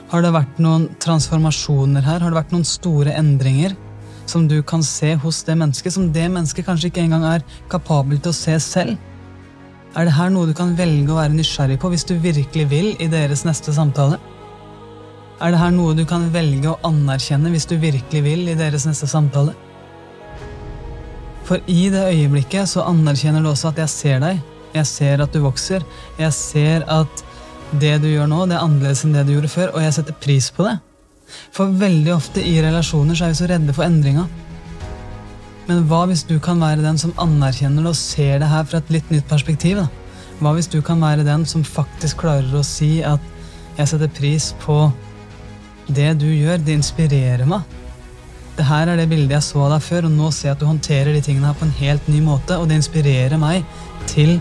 Har 0.08 0.24
det 0.24 0.30
vært 0.38 0.62
noen 0.62 0.86
transformasjoner 1.04 2.06
her? 2.06 2.22
Har 2.22 2.32
det 2.32 2.38
vært 2.38 2.54
noen 2.54 2.64
store 2.70 3.18
endringer 3.18 3.76
som 4.30 4.48
du 4.48 4.62
kan 4.62 4.86
se 4.86 5.12
hos 5.20 5.42
det 5.44 5.58
mennesket, 5.58 5.98
som 5.98 6.08
det 6.14 6.30
mennesket 6.32 6.64
kanskje 6.70 6.92
ikke 6.92 7.04
engang 7.04 7.28
er 7.34 7.46
kapabel 7.68 8.22
til 8.22 8.32
å 8.32 8.38
se 8.38 8.56
selv? 8.62 8.96
Er 9.98 10.08
det 10.08 10.16
her 10.16 10.32
noe 10.32 10.48
du 10.48 10.56
kan 10.56 10.72
velge 10.78 11.12
å 11.12 11.20
være 11.20 11.36
nysgjerrig 11.36 11.76
på 11.82 11.92
hvis 11.92 12.08
du 12.08 12.16
virkelig 12.24 12.70
vil 12.72 12.92
i 12.96 13.12
deres 13.12 13.44
neste 13.44 13.76
samtale? 13.76 14.16
Er 15.38 15.54
det 15.54 15.60
her 15.60 15.70
noe 15.70 15.94
du 15.94 16.02
kan 16.08 16.24
velge 16.34 16.72
å 16.72 16.78
anerkjenne 16.88 17.52
hvis 17.52 17.68
du 17.70 17.76
virkelig 17.78 18.22
vil 18.24 18.48
i 18.50 18.56
deres 18.58 18.88
neste 18.88 19.06
samtale? 19.06 19.54
For 21.46 21.62
i 21.70 21.86
det 21.92 22.08
øyeblikket 22.10 22.68
så 22.68 22.88
anerkjenner 22.90 23.44
du 23.44 23.52
også 23.52 23.70
at 23.70 23.78
jeg 23.84 23.92
ser 23.92 24.18
deg, 24.24 24.42
jeg 24.74 24.90
ser 24.90 25.22
at 25.22 25.32
du 25.32 25.40
vokser, 25.44 25.86
jeg 26.18 26.34
ser 26.34 26.84
at 26.90 27.22
det 27.78 27.94
du 28.02 28.08
gjør 28.10 28.28
nå, 28.28 28.42
det 28.48 28.58
er 28.58 28.66
annerledes 28.66 29.04
enn 29.06 29.14
det 29.14 29.24
du 29.28 29.36
gjorde 29.36 29.52
før, 29.52 29.72
og 29.76 29.84
jeg 29.84 29.94
setter 29.94 30.18
pris 30.26 30.50
på 30.52 30.66
det. 30.66 30.74
For 31.54 31.70
veldig 31.86 32.12
ofte 32.16 32.42
i 32.42 32.58
relasjoner 32.64 33.16
så 33.16 33.28
er 33.28 33.32
vi 33.32 33.38
så 33.38 33.48
redde 33.48 33.74
for 33.76 33.86
endringa. 33.86 34.26
Men 35.68 35.84
hva 35.86 36.02
hvis 36.08 36.24
du 36.26 36.38
kan 36.42 36.60
være 36.64 36.82
den 36.82 36.98
som 36.98 37.14
anerkjenner 37.20 37.84
det 37.84 37.92
og 37.92 38.00
ser 38.00 38.40
det 38.42 38.50
her 38.50 38.64
fra 38.66 38.80
et 38.82 38.92
litt 38.92 39.10
nytt 39.12 39.28
perspektiv? 39.30 39.84
da? 39.84 39.86
Hva 40.40 40.54
hvis 40.56 40.70
du 40.72 40.80
kan 40.82 41.02
være 41.04 41.26
den 41.26 41.44
som 41.46 41.66
faktisk 41.66 42.24
klarer 42.24 42.58
å 42.58 42.64
si 42.64 43.04
at 43.04 43.20
'jeg 43.76 43.88
setter 43.88 44.08
pris 44.08 44.54
på 44.64 44.88
det 45.88 46.12
du 46.20 46.28
gjør, 46.28 46.58
det 46.60 46.76
inspirerer 46.76 47.46
meg'. 47.48 47.64
Det 48.58 48.66
her 48.66 48.88
er 48.88 48.96
det 48.96 49.08
bildet 49.08 49.36
jeg 49.36 49.42
så 49.46 49.60
av 49.64 49.70
deg 49.70 49.82
før, 49.86 50.06
og 50.08 50.12
nå 50.12 50.30
ser 50.34 50.48
jeg 50.48 50.56
at 50.56 50.60
du 50.60 50.66
håndterer 50.66 51.12
de 51.14 51.20
tingene 51.22 51.46
her 51.46 51.54
på 51.54 51.64
en 51.64 51.76
helt 51.78 52.08
ny 52.08 52.20
måte, 52.20 52.56
og 52.58 52.68
det 52.68 52.80
inspirerer 52.80 53.38
meg 53.38 53.64
til 54.10 54.40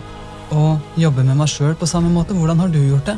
å 0.52 0.80
jobbe 0.98 1.24
med 1.24 1.38
meg 1.38 1.52
sjøl 1.52 1.76
på 1.78 1.86
samme 1.86 2.10
måte. 2.10 2.34
Hvordan 2.34 2.64
har 2.64 2.72
du 2.74 2.80
gjort 2.82 3.12
det? 3.12 3.18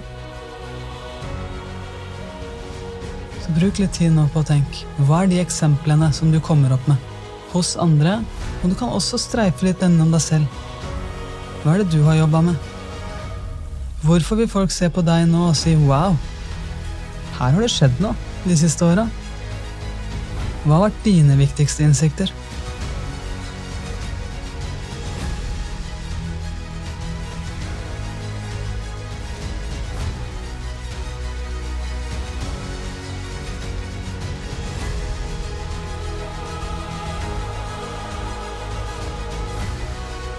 Så 3.46 3.54
Bruk 3.56 3.80
litt 3.80 3.96
tid 3.96 4.12
nå 4.12 4.26
på 4.34 4.44
å 4.44 4.50
tenke. 4.50 4.84
Hva 5.08 5.24
er 5.24 5.32
de 5.32 5.40
eksemplene 5.40 6.12
som 6.14 6.34
du 6.34 6.40
kommer 6.44 6.74
opp 6.76 6.90
med 6.92 6.98
hos 7.54 7.78
andre? 7.80 8.20
Og 8.62 8.74
du 8.74 8.76
kan 8.76 8.92
også 8.92 9.22
streife 9.22 9.66
litt 9.66 9.86
innom 9.86 10.12
deg 10.12 10.22
selv. 10.26 10.60
Hva 11.64 11.78
er 11.78 11.84
det 11.84 11.94
du 11.94 12.04
har 12.04 12.20
jobba 12.20 12.44
med? 12.50 12.68
Hvorfor 14.04 14.36
vil 14.36 14.52
folk 14.52 14.72
se 14.72 14.92
på 14.92 15.02
deg 15.04 15.28
nå 15.32 15.48
og 15.48 15.56
si 15.56 15.76
'wow'? 15.76 16.20
Her 17.40 17.56
har 17.56 17.64
det 17.64 17.72
skjedd 17.72 18.02
noe 18.04 18.16
de 18.44 18.56
siste 18.60 18.84
åra. 18.84 19.08
Hva 20.66 20.76
har 20.76 20.90
vært 20.90 21.04
dine 21.06 21.40
viktigste 21.40 21.86
innsikter? 21.88 22.34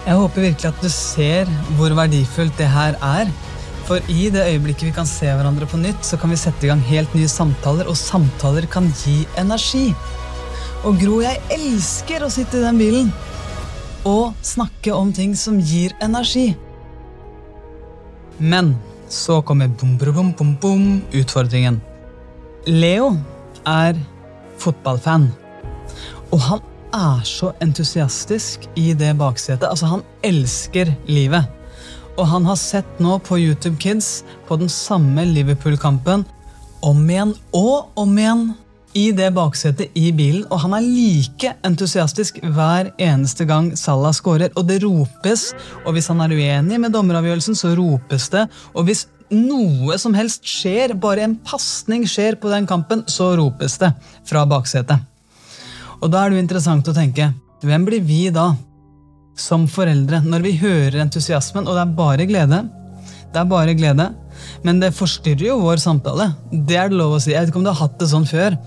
Jeg 0.05 0.19
håper 0.19 0.43
virkelig 0.43 0.67
at 0.69 0.81
du 0.83 0.89
ser 0.91 1.49
hvor 1.77 1.93
verdifullt 1.97 2.57
det 2.61 2.69
her 2.69 2.97
er. 3.01 3.29
For 3.91 3.99
i 4.07 4.29
det 4.31 4.45
øyeblikket 4.47 4.85
vi 4.87 4.93
kan 4.95 5.07
se 5.09 5.27
hverandre 5.27 5.65
på 5.67 5.75
nytt, 5.75 6.05
så 6.07 6.15
kan 6.15 6.31
vi 6.31 6.37
sette 6.39 6.63
i 6.63 6.69
gang 6.69 6.79
helt 6.87 7.11
nye 7.11 7.27
samtaler, 7.27 7.89
og 7.91 7.97
samtaler 7.99 8.63
kan 8.71 8.87
gi 9.01 9.25
energi. 9.35 9.89
Og 10.87 10.95
Gro, 11.01 11.17
jeg 11.19 11.41
elsker 11.51 12.23
å 12.23 12.29
sitte 12.31 12.61
i 12.61 12.63
den 12.63 12.79
bilen 12.79 13.11
og 14.07 14.31
snakke 14.47 14.95
om 14.95 15.11
ting 15.11 15.35
som 15.35 15.59
gir 15.59 15.91
energi. 15.99 16.53
Men 18.39 18.77
så 19.11 19.41
kommer 19.43 19.67
bom, 19.67 19.97
bom, 19.99 20.31
bom, 20.39 20.55
bom, 20.63 20.89
utfordringen. 21.11 21.83
Leo 22.71 23.11
er 23.67 23.99
fotballfan, 24.55 25.33
og 26.31 26.45
han 26.47 26.67
er 26.95 27.25
så 27.27 27.51
entusiastisk 27.59 28.71
i 28.79 28.93
det 28.95 29.17
baksetet. 29.19 29.67
Altså, 29.67 29.97
han 29.97 30.07
elsker 30.23 30.95
livet. 31.11 31.59
Og 32.19 32.27
han 32.27 32.45
har 32.45 32.59
sett 32.59 32.99
nå 32.99 33.17
på 33.23 33.39
YouTube 33.39 33.77
Kids 33.81 34.21
på 34.47 34.57
den 34.59 34.69
samme 34.71 35.25
Liverpool-kampen 35.29 36.25
om 36.83 37.05
igjen 37.09 37.35
og 37.55 37.91
om 37.99 38.17
igjen 38.17 38.49
i 38.97 39.05
det 39.15 39.29
baksetet 39.31 39.93
i 39.95 40.09
bilen, 40.11 40.43
og 40.51 40.65
han 40.65 40.73
er 40.75 40.83
like 40.83 41.53
entusiastisk 41.67 42.41
hver 42.43 42.89
eneste 42.99 43.45
gang 43.47 43.69
Salah 43.79 44.11
scorer. 44.15 44.51
Og 44.59 44.67
det 44.67 44.81
ropes, 44.83 45.51
og 45.85 45.95
hvis 45.95 46.09
han 46.11 46.19
er 46.23 46.33
uenig 46.35 46.79
med 46.81 46.91
dommeravgjørelsen, 46.91 47.55
så 47.55 47.71
ropes 47.77 48.27
det. 48.33 48.47
Og 48.75 48.89
hvis 48.89 49.05
noe 49.31 49.95
som 50.01 50.15
helst 50.17 50.43
skjer, 50.47 50.97
bare 50.99 51.23
en 51.23 51.37
pasning 51.47 52.03
skjer 52.09 52.35
på 52.41 52.51
den 52.51 52.67
kampen, 52.67 53.05
så 53.07 53.31
ropes 53.39 53.77
det 53.79 53.93
fra 54.27 54.43
baksetet. 54.49 55.07
Og 56.01 56.11
da 56.11 56.25
er 56.25 56.31
det 56.31 56.39
jo 56.39 56.43
interessant 56.43 56.91
å 56.91 56.97
tenke 56.97 57.31
hvem 57.61 57.85
blir 57.87 58.03
vi 58.03 58.25
da, 58.33 58.49
som 59.39 59.67
foreldre, 59.69 60.21
når 60.25 60.45
vi 60.45 60.57
hører 60.59 61.01
entusiasmen, 61.03 61.67
og 61.67 61.77
det 61.77 61.83
er 61.85 61.97
bare 61.97 62.27
glede? 62.29 62.61
Det 63.31 63.39
er 63.39 63.47
bare 63.47 63.73
glede, 63.79 64.09
men 64.65 64.81
det 64.81 64.89
forstyrrer 64.91 65.45
jo 65.45 65.59
vår 65.61 65.79
samtale. 65.79 66.33
Det 66.51 66.75
er 66.75 66.89
det 66.91 66.97
lov 66.99 67.15
å 67.15 67.19
si. 67.23 67.31
Jeg 67.31 67.45
vet 67.45 67.51
ikke 67.53 67.61
om 67.61 67.67
du 67.67 67.71
har 67.71 67.79
hatt 67.79 67.95
det 68.01 68.09
sånn 68.11 68.27
før. 68.27 68.57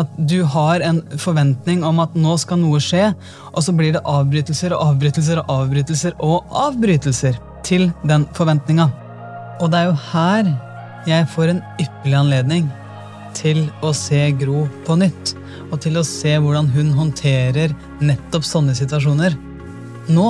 At 0.00 0.14
du 0.16 0.38
har 0.48 0.80
en 0.86 1.02
forventning 1.20 1.84
om 1.84 2.00
at 2.00 2.16
nå 2.16 2.38
skal 2.40 2.62
noe 2.62 2.80
skje, 2.80 3.10
og 3.52 3.66
så 3.66 3.74
blir 3.76 3.92
det 3.92 4.04
avbrytelser 4.08 4.72
og 4.72 4.94
avbrytelser 4.94 5.42
og 5.42 5.52
avbrytelser 5.58 6.16
og 6.24 6.56
avbrytelser 6.64 7.36
til 7.68 7.90
den 8.08 8.24
forventninga. 8.36 8.88
Og 9.60 9.68
det 9.70 9.82
er 9.82 9.90
jo 9.90 9.98
her 10.08 10.54
jeg 11.04 11.28
får 11.34 11.52
en 11.52 11.64
ypperlig 11.76 12.20
anledning 12.22 12.72
til 13.36 13.66
å 13.84 13.92
se 13.96 14.30
Gro 14.40 14.64
på 14.86 14.96
nytt 14.96 15.34
og 15.68 15.80
til 15.84 15.98
å 16.00 16.06
se 16.06 16.32
hvordan 16.40 16.70
hun 16.72 16.94
håndterer 16.96 17.74
nettopp 18.00 18.46
sånne 18.46 18.76
situasjoner 18.78 19.36
nå. 20.10 20.26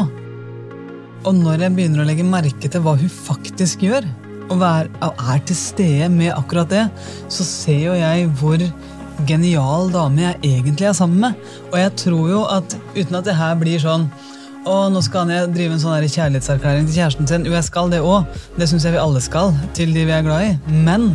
Og 1.24 1.32
når 1.38 1.64
jeg 1.64 1.76
begynner 1.76 2.02
å 2.02 2.08
legge 2.08 2.26
merke 2.26 2.68
til 2.68 2.84
hva 2.84 2.96
hun 3.00 3.10
faktisk 3.10 3.86
gjør, 3.86 4.06
og 4.52 4.60
er 4.60 5.40
til 5.48 5.56
stede 5.56 6.10
med 6.12 6.34
akkurat 6.34 6.68
det, 6.68 6.82
så 7.32 7.46
ser 7.48 7.80
jo 7.86 7.94
jeg 7.96 8.28
hvor 8.40 8.60
genial 9.28 9.88
dame 9.94 10.26
jeg 10.26 10.58
egentlig 10.58 10.88
er 10.90 10.96
sammen 10.96 11.22
med. 11.22 11.50
Og 11.72 11.78
jeg 11.80 11.94
tror 12.04 12.30
jo 12.30 12.44
at 12.50 12.76
uten 12.96 13.18
at 13.18 13.28
det 13.28 13.36
her 13.38 13.54
blir 13.60 13.80
sånn 13.80 14.08
å, 14.64 14.88
nå 14.88 15.00
skal 15.04 15.28
han 15.28 15.52
drive 15.52 15.76
en 15.76 15.82
sånn 15.82 16.08
kjærlighetserklæring 16.08 16.86
til 16.88 16.96
kjæresten 16.96 17.28
sin. 17.28 17.44
Jo, 17.44 17.52
jeg 17.56 17.66
skal 17.66 17.90
det 17.92 18.00
òg. 18.00 18.28
Det 18.56 18.68
syns 18.70 18.86
jeg 18.86 18.96
vi 18.96 19.02
alle 19.02 19.20
skal. 19.24 19.52
Til 19.76 19.92
de 19.92 20.06
vi 20.08 20.14
er 20.16 20.24
glad 20.24 20.46
i. 20.46 20.76
Men 20.86 21.10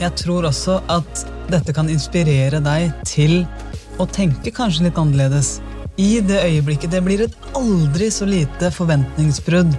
jeg 0.00 0.14
tror 0.20 0.48
også 0.48 0.78
at 0.92 1.26
dette 1.52 1.74
kan 1.76 1.90
inspirere 1.92 2.60
deg 2.64 2.96
til 3.08 3.42
å 4.00 4.08
tenke 4.08 4.52
kanskje 4.52 4.88
litt 4.88 5.00
annerledes. 5.00 5.58
I 5.96 6.20
det 6.20 6.42
øyeblikket 6.44 6.92
det 6.92 7.00
blir 7.04 7.22
et 7.24 7.36
aldri 7.56 8.10
så 8.12 8.26
lite 8.28 8.68
forventningsbrudd 8.74 9.72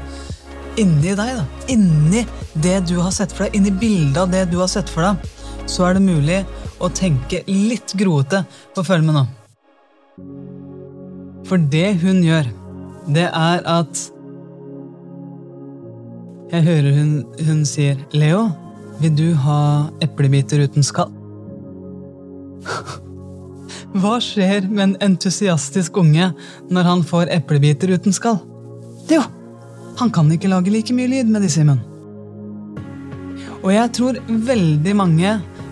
inni 0.81 1.13
deg, 1.17 1.37
da. 1.37 1.45
inni 1.69 2.23
det 2.53 2.79
du 2.89 2.97
har 3.01 3.13
sett 3.13 3.33
for 3.33 3.45
deg, 3.45 3.57
inni 3.57 3.73
bildet 3.73 4.17
av 4.21 4.31
det 4.33 4.45
du 4.51 4.57
har 4.61 4.69
sett 4.71 4.89
for 4.89 5.05
deg, 5.05 5.29
så 5.69 5.87
er 5.87 5.97
det 5.97 6.05
mulig 6.05 6.39
å 6.81 6.89
tenke 6.93 7.43
litt 7.49 7.93
groete 7.97 8.43
på 8.75 8.85
følg 8.85 9.05
med 9.05 9.17
nå. 9.17 9.25
For 11.47 11.61
det 11.73 11.97
hun 12.01 12.21
gjør, 12.25 12.49
det 13.07 13.29
er 13.31 13.65
at 13.79 14.05
Jeg 16.47 16.63
hører 16.63 16.93
hun, 16.95 17.09
hun 17.43 17.65
sier 17.67 17.97
'Leo, 18.13 18.45
vil 19.01 19.11
du 19.19 19.33
ha 19.35 19.91
eplebiter 20.01 20.63
uten 20.63 20.83
skall?' 20.83 21.11
Hva 23.97 24.17
skjer 24.21 24.67
med 24.69 24.83
en 24.83 24.95
entusiastisk 25.07 25.95
unge 25.97 26.27
når 26.69 26.85
han 26.85 26.99
får 27.07 27.31
eplebiter 27.33 27.89
uten 27.95 28.13
skall? 28.13 28.37
Jo, 29.09 29.23
han 29.97 30.11
kan 30.13 30.29
ikke 30.33 30.51
lage 30.51 30.73
like 30.73 30.93
mye 30.93 31.09
lyd 31.09 31.31
med 31.33 31.41
disse 31.45 31.63
i 31.63 31.65
munnen. 31.65 31.81
Og 33.63 33.71
jeg 33.73 33.89
tror 33.97 34.19
veldig 34.27 34.93
mange 34.99 35.31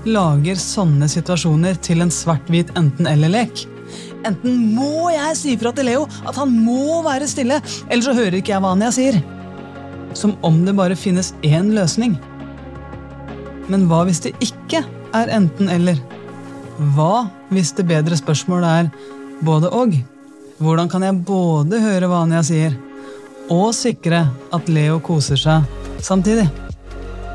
lager 0.10 0.58
sånne 0.58 1.10
situasjoner 1.12 1.78
til 1.86 2.02
en 2.02 2.14
svart-hvit 2.14 2.74
enten-eller-lek. 2.80 3.66
Enten 4.26 4.58
må 4.74 5.12
jeg 5.14 5.38
si 5.38 5.54
fra 5.62 5.70
til 5.76 5.92
Leo 5.92 6.08
at 6.26 6.40
han 6.40 6.50
må 6.66 7.04
være 7.06 7.30
stille, 7.30 7.62
eller 7.92 8.08
så 8.08 8.18
hører 8.18 8.40
ikke 8.40 8.56
jeg 8.56 8.66
hva 8.66 8.74
han 8.74 8.88
jeg 8.88 8.98
sier. 8.98 9.22
Som 10.18 10.34
om 10.48 10.64
det 10.66 10.74
bare 10.80 10.98
finnes 10.98 11.36
én 11.46 11.76
løsning. 11.78 12.18
Men 13.70 13.86
hva 13.92 14.02
hvis 14.10 14.26
det 14.26 14.34
ikke 14.42 14.82
er 15.14 15.38
enten-eller? 15.38 16.02
Hva 16.76 17.30
hvis 17.54 17.72
det 17.78 17.88
bedre 17.88 18.18
spørsmålet 18.20 18.68
er 18.68 18.90
både 19.46 19.70
og? 19.72 19.96
Hvordan 20.60 20.90
kan 20.92 21.04
jeg 21.04 21.22
både 21.28 21.80
høre 21.84 22.10
hva 22.12 22.24
Anja 22.26 22.42
sier, 22.44 22.76
og 23.52 23.72
sikre 23.78 24.26
at 24.56 24.70
Leo 24.72 25.00
koser 25.04 25.40
seg 25.40 25.68
samtidig? 26.04 26.48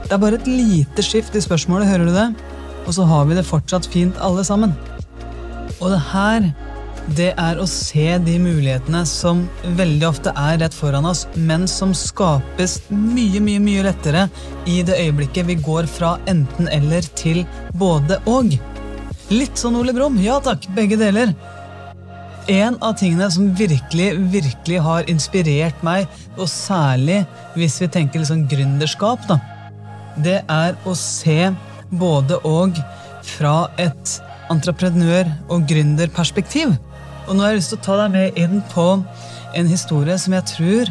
Det 0.04 0.12
er 0.12 0.20
bare 0.20 0.40
et 0.40 0.48
lite 0.48 1.04
skift 1.04 1.36
i 1.38 1.44
spørsmålet, 1.44 1.88
hører 1.88 2.08
du 2.08 2.14
det? 2.16 2.28
Og 2.86 2.96
så 2.96 3.04
har 3.08 3.28
vi 3.28 3.36
det 3.38 3.46
fortsatt 3.48 3.88
fint 3.92 4.16
alle 4.20 4.44
sammen. 4.44 4.74
Og 5.80 5.88
det 5.92 6.00
her 6.10 6.50
det 7.16 7.30
er 7.40 7.58
å 7.58 7.66
se 7.66 8.18
de 8.22 8.36
mulighetene 8.38 9.00
som 9.08 9.42
veldig 9.78 10.06
ofte 10.06 10.34
er 10.36 10.58
rett 10.60 10.76
foran 10.76 11.08
oss, 11.08 11.24
men 11.34 11.64
som 11.70 11.94
skapes 11.96 12.76
mye, 12.92 13.40
mye, 13.42 13.62
mye 13.62 13.86
lettere 13.88 14.26
i 14.68 14.80
det 14.86 14.98
øyeblikket 15.00 15.48
vi 15.48 15.56
går 15.64 15.88
fra 15.90 16.18
enten-eller 16.30 17.08
til 17.18 17.42
både-og. 17.80 18.58
Litt 19.30 19.60
sånn 19.60 19.76
Ole 19.78 19.92
Brumm. 19.94 20.16
Ja 20.18 20.40
takk, 20.42 20.64
begge 20.74 20.96
deler. 20.98 21.30
En 22.50 22.74
av 22.82 22.96
tingene 22.98 23.28
som 23.30 23.52
virkelig, 23.54 24.08
virkelig 24.32 24.80
har 24.82 25.06
inspirert 25.12 25.84
meg, 25.86 26.08
og 26.34 26.48
særlig 26.50 27.20
hvis 27.54 27.76
vi 27.78 27.88
tenker 27.94 28.24
sånn 28.26 28.48
gründerskap, 28.50 29.22
da, 29.30 29.36
det 30.18 30.40
er 30.50 30.74
å 30.82 30.96
se 30.98 31.52
både-og 32.00 32.80
fra 33.36 33.54
et 33.78 34.16
entreprenør- 34.50 35.30
og 35.46 35.68
gründerperspektiv. 35.70 36.74
Og 37.28 37.36
nå 37.36 37.44
har 37.44 37.52
jeg 37.52 37.60
lyst 37.60 37.74
til 37.76 37.78
å 37.78 37.86
ta 37.86 38.00
deg 38.02 38.16
med 38.16 38.40
inn 38.40 38.64
på 38.74 38.88
en 39.54 39.70
historie 39.70 40.18
som 40.18 40.34
jeg 40.34 40.48
tror 40.56 40.90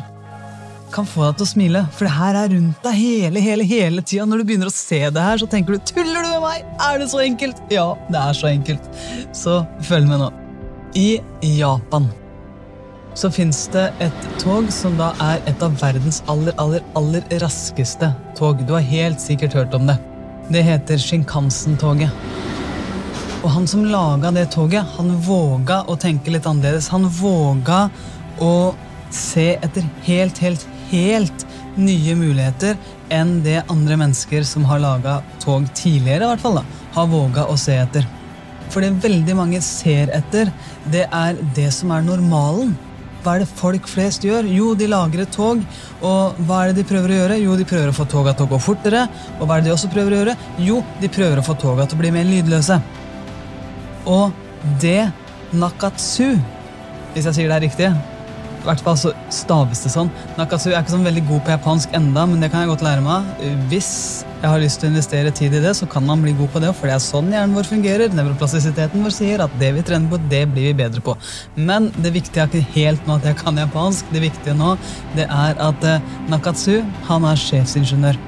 kan 0.94 1.08
få 1.08 1.26
deg 1.28 1.40
til 1.40 1.46
å 1.46 1.50
smile. 1.50 1.82
For 1.96 2.08
det 2.08 2.14
her 2.16 2.38
er 2.40 2.54
rundt 2.54 2.86
deg 2.86 2.98
hele 3.00 3.44
hele, 3.44 3.68
hele 3.68 4.02
tida. 4.06 4.28
Når 4.30 4.42
du 4.42 4.48
begynner 4.50 4.72
å 4.72 4.76
se 4.76 5.02
det 5.10 5.26
her, 5.26 5.38
så 5.42 5.48
tenker 5.50 5.76
du 5.76 5.80
'tuller 5.80 6.24
du 6.24 6.30
med 6.30 6.42
meg?' 6.42 6.66
Er 6.88 7.00
det 7.00 7.10
så 7.10 7.20
enkelt? 7.24 7.58
Ja, 7.70 7.96
det 8.10 8.20
er 8.20 8.34
så 8.34 8.48
enkelt. 8.48 8.84
Så 9.34 9.66
følg 9.82 10.08
med 10.08 10.20
nå. 10.20 10.32
I 10.96 11.22
Japan 11.42 12.10
så 13.14 13.30
fins 13.32 13.68
det 13.74 13.92
et 14.00 14.28
tog 14.40 14.70
som 14.72 14.96
da 14.98 15.12
er 15.20 15.42
et 15.50 15.64
av 15.66 15.74
verdens 15.82 16.22
aller, 16.32 16.54
aller, 16.58 16.84
aller 16.96 17.22
raskeste 17.42 18.14
tog. 18.38 18.62
Du 18.66 18.74
har 18.74 18.86
helt 18.86 19.22
sikkert 19.22 19.54
hørt 19.54 19.74
om 19.74 19.88
det. 19.90 19.98
Det 20.50 20.64
heter 20.64 20.98
Shinkansen-toget. 20.98 22.10
Og 23.44 23.50
han 23.52 23.68
som 23.68 23.86
laga 23.86 24.32
det 24.36 24.50
toget, 24.52 24.88
han 24.98 25.14
våga 25.24 25.84
å 25.88 25.96
tenke 26.00 26.32
litt 26.32 26.48
annerledes. 26.50 26.90
Han 26.90 27.08
våga 27.08 27.90
å 28.44 28.74
se 29.12 29.54
etter 29.62 29.86
helt, 30.06 30.38
helt, 30.44 30.66
helt 30.92 31.46
nye 31.80 32.16
muligheter 32.18 32.78
enn 33.14 33.40
det 33.46 33.64
andre 33.72 33.98
mennesker 34.00 34.46
som 34.48 34.66
har 34.70 34.82
laga 34.84 35.20
tog 35.44 35.68
tidligere, 35.78 36.26
i 36.26 36.32
hvert 36.34 36.44
fall 36.44 36.60
da, 36.60 36.66
har 36.96 37.12
våga 37.12 37.48
å 37.50 37.58
se 37.60 37.78
etter. 37.80 38.06
For 38.70 38.86
det 38.86 39.00
veldig 39.02 39.36
mange 39.38 39.62
ser 39.66 40.12
etter, 40.14 40.52
det 40.94 41.08
er 41.10 41.40
det 41.56 41.72
som 41.74 41.94
er 41.96 42.06
normalen. 42.06 42.76
Hva 43.24 43.36
er 43.36 43.44
det 43.44 43.50
folk 43.60 43.88
flest 43.90 44.24
gjør? 44.24 44.48
Jo, 44.48 44.74
de 44.78 44.88
lager 44.88 45.26
et 45.26 45.34
tog. 45.34 45.64
Og 46.06 46.38
hva 46.48 46.62
er 46.62 46.70
det 46.70 46.84
de 46.84 46.86
prøver 46.88 47.12
å 47.12 47.18
gjøre? 47.18 47.40
Jo, 47.42 47.58
de 47.60 47.66
prøver 47.68 47.92
å 47.92 47.96
få 47.98 48.06
toga 48.08 48.36
til 48.38 48.46
å 48.46 48.52
gå 48.54 48.60
fortere. 48.64 49.02
Og 49.40 49.44
hva 49.44 49.58
er 49.58 49.66
det 49.66 49.72
de 49.72 49.74
også 49.76 49.90
prøver 49.92 50.16
å 50.16 50.22
gjøre? 50.22 50.38
Jo, 50.64 50.78
de 51.02 51.10
prøver 51.12 51.42
å 51.42 51.48
få 51.50 51.58
toga 51.60 51.88
til 51.90 52.00
å 52.00 52.04
bli 52.04 52.14
mer 52.16 52.30
lydløse. 52.30 52.80
Og 54.08 54.32
det 54.80 55.10
Nakatsu, 55.60 56.38
hvis 57.16 57.26
jeg 57.26 57.36
sier 57.36 57.50
det 57.50 57.58
er 57.58 57.66
riktig 57.66 57.92
i 58.60 58.66
hvert 58.68 58.82
fall 58.84 58.98
så 59.00 59.12
staves 59.34 59.84
det 59.86 59.92
sånn. 59.94 60.10
Nakatsu 60.38 60.70
er 60.70 60.82
ikke 60.82 60.94
sånn 60.96 61.08
veldig 61.08 61.24
god 61.30 61.44
på 61.46 61.54
japansk 61.54 61.94
enda, 61.98 62.26
men 62.28 62.44
det 62.44 62.50
kan 62.52 62.66
jeg 62.66 62.72
godt 62.74 62.84
lære 62.86 63.04
meg. 63.06 63.30
Hvis 63.72 63.92
jeg 64.40 64.52
har 64.52 64.62
lyst 64.62 64.82
til 64.82 64.90
å 64.90 64.94
investere 64.94 65.32
tid 65.36 65.56
i 65.56 65.62
det, 65.64 65.72
så 65.78 65.88
kan 65.90 66.06
man 66.08 66.24
bli 66.24 66.34
god 66.38 66.52
på 66.54 66.62
det, 66.64 66.74
for 66.76 66.90
det 66.90 66.96
er 66.98 67.04
sånn 67.04 67.32
hjernen 67.34 67.56
vår 67.58 67.70
fungerer. 67.70 68.14
Nevroplastisiteten 68.16 69.06
vår 69.06 69.16
sier 69.16 69.44
at 69.46 69.56
det 69.62 69.72
vi 69.78 69.86
trener 69.88 70.12
på, 70.12 70.20
det 70.32 70.44
blir 70.52 70.70
vi 70.70 70.78
bedre 70.82 71.04
på. 71.04 71.16
Men 71.56 71.90
det 72.04 72.14
viktige 72.16 72.44
er 72.44 72.52
ikke 72.52 72.76
helt 72.76 73.08
nå 73.08 73.18
at 73.20 73.30
jeg 73.30 73.40
kan 73.40 73.60
japansk. 73.60 74.12
Det 74.16 74.24
viktige 74.28 74.58
nå 74.60 74.76
det 75.16 75.28
er 75.28 75.60
at 75.70 75.88
eh, 75.88 76.04
Nakatsu 76.32 76.82
han 77.10 77.28
er 77.28 77.40
sjefsingeniør 77.40 78.20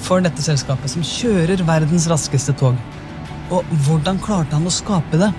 for 0.00 0.22
dette 0.24 0.42
selskapet, 0.42 0.94
som 0.94 1.04
kjører 1.04 1.62
verdens 1.68 2.08
raskeste 2.10 2.54
tog. 2.58 2.78
Og 3.50 3.66
hvordan 3.86 4.20
klarte 4.22 4.54
han 4.54 4.68
å 4.68 4.72
skape 4.72 5.18
det? 5.20 5.30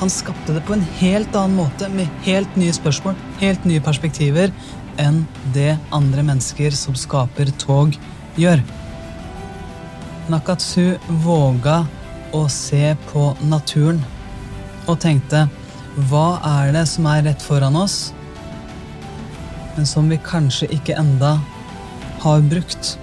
Han 0.00 0.12
skapte 0.12 0.54
det 0.56 0.62
på 0.66 0.76
en 0.76 0.84
helt 1.00 1.34
annen 1.36 1.58
måte, 1.60 1.88
med 1.92 2.08
helt 2.26 2.56
nye 2.60 2.74
spørsmål, 2.74 3.16
helt 3.40 3.66
nye 3.68 3.82
perspektiver, 3.84 4.52
enn 5.00 5.24
det 5.54 5.74
andre 5.94 6.24
mennesker 6.26 6.74
som 6.76 6.96
skaper 6.98 7.52
tog, 7.60 7.96
gjør. 8.40 8.62
Nakatsu 10.30 10.96
våga 11.24 11.82
å 12.36 12.44
se 12.52 12.94
på 13.10 13.32
naturen 13.42 13.98
og 14.86 15.00
tenkte 15.02 15.46
hva 16.10 16.38
er 16.46 16.72
det 16.74 16.86
som 16.88 17.08
er 17.10 17.24
rett 17.26 17.42
foran 17.42 17.76
oss, 17.78 18.12
men 19.76 19.86
som 19.88 20.08
vi 20.10 20.20
kanskje 20.22 20.70
ikke 20.76 20.98
enda 20.98 21.36
har 22.22 22.44
brukt? 22.46 22.96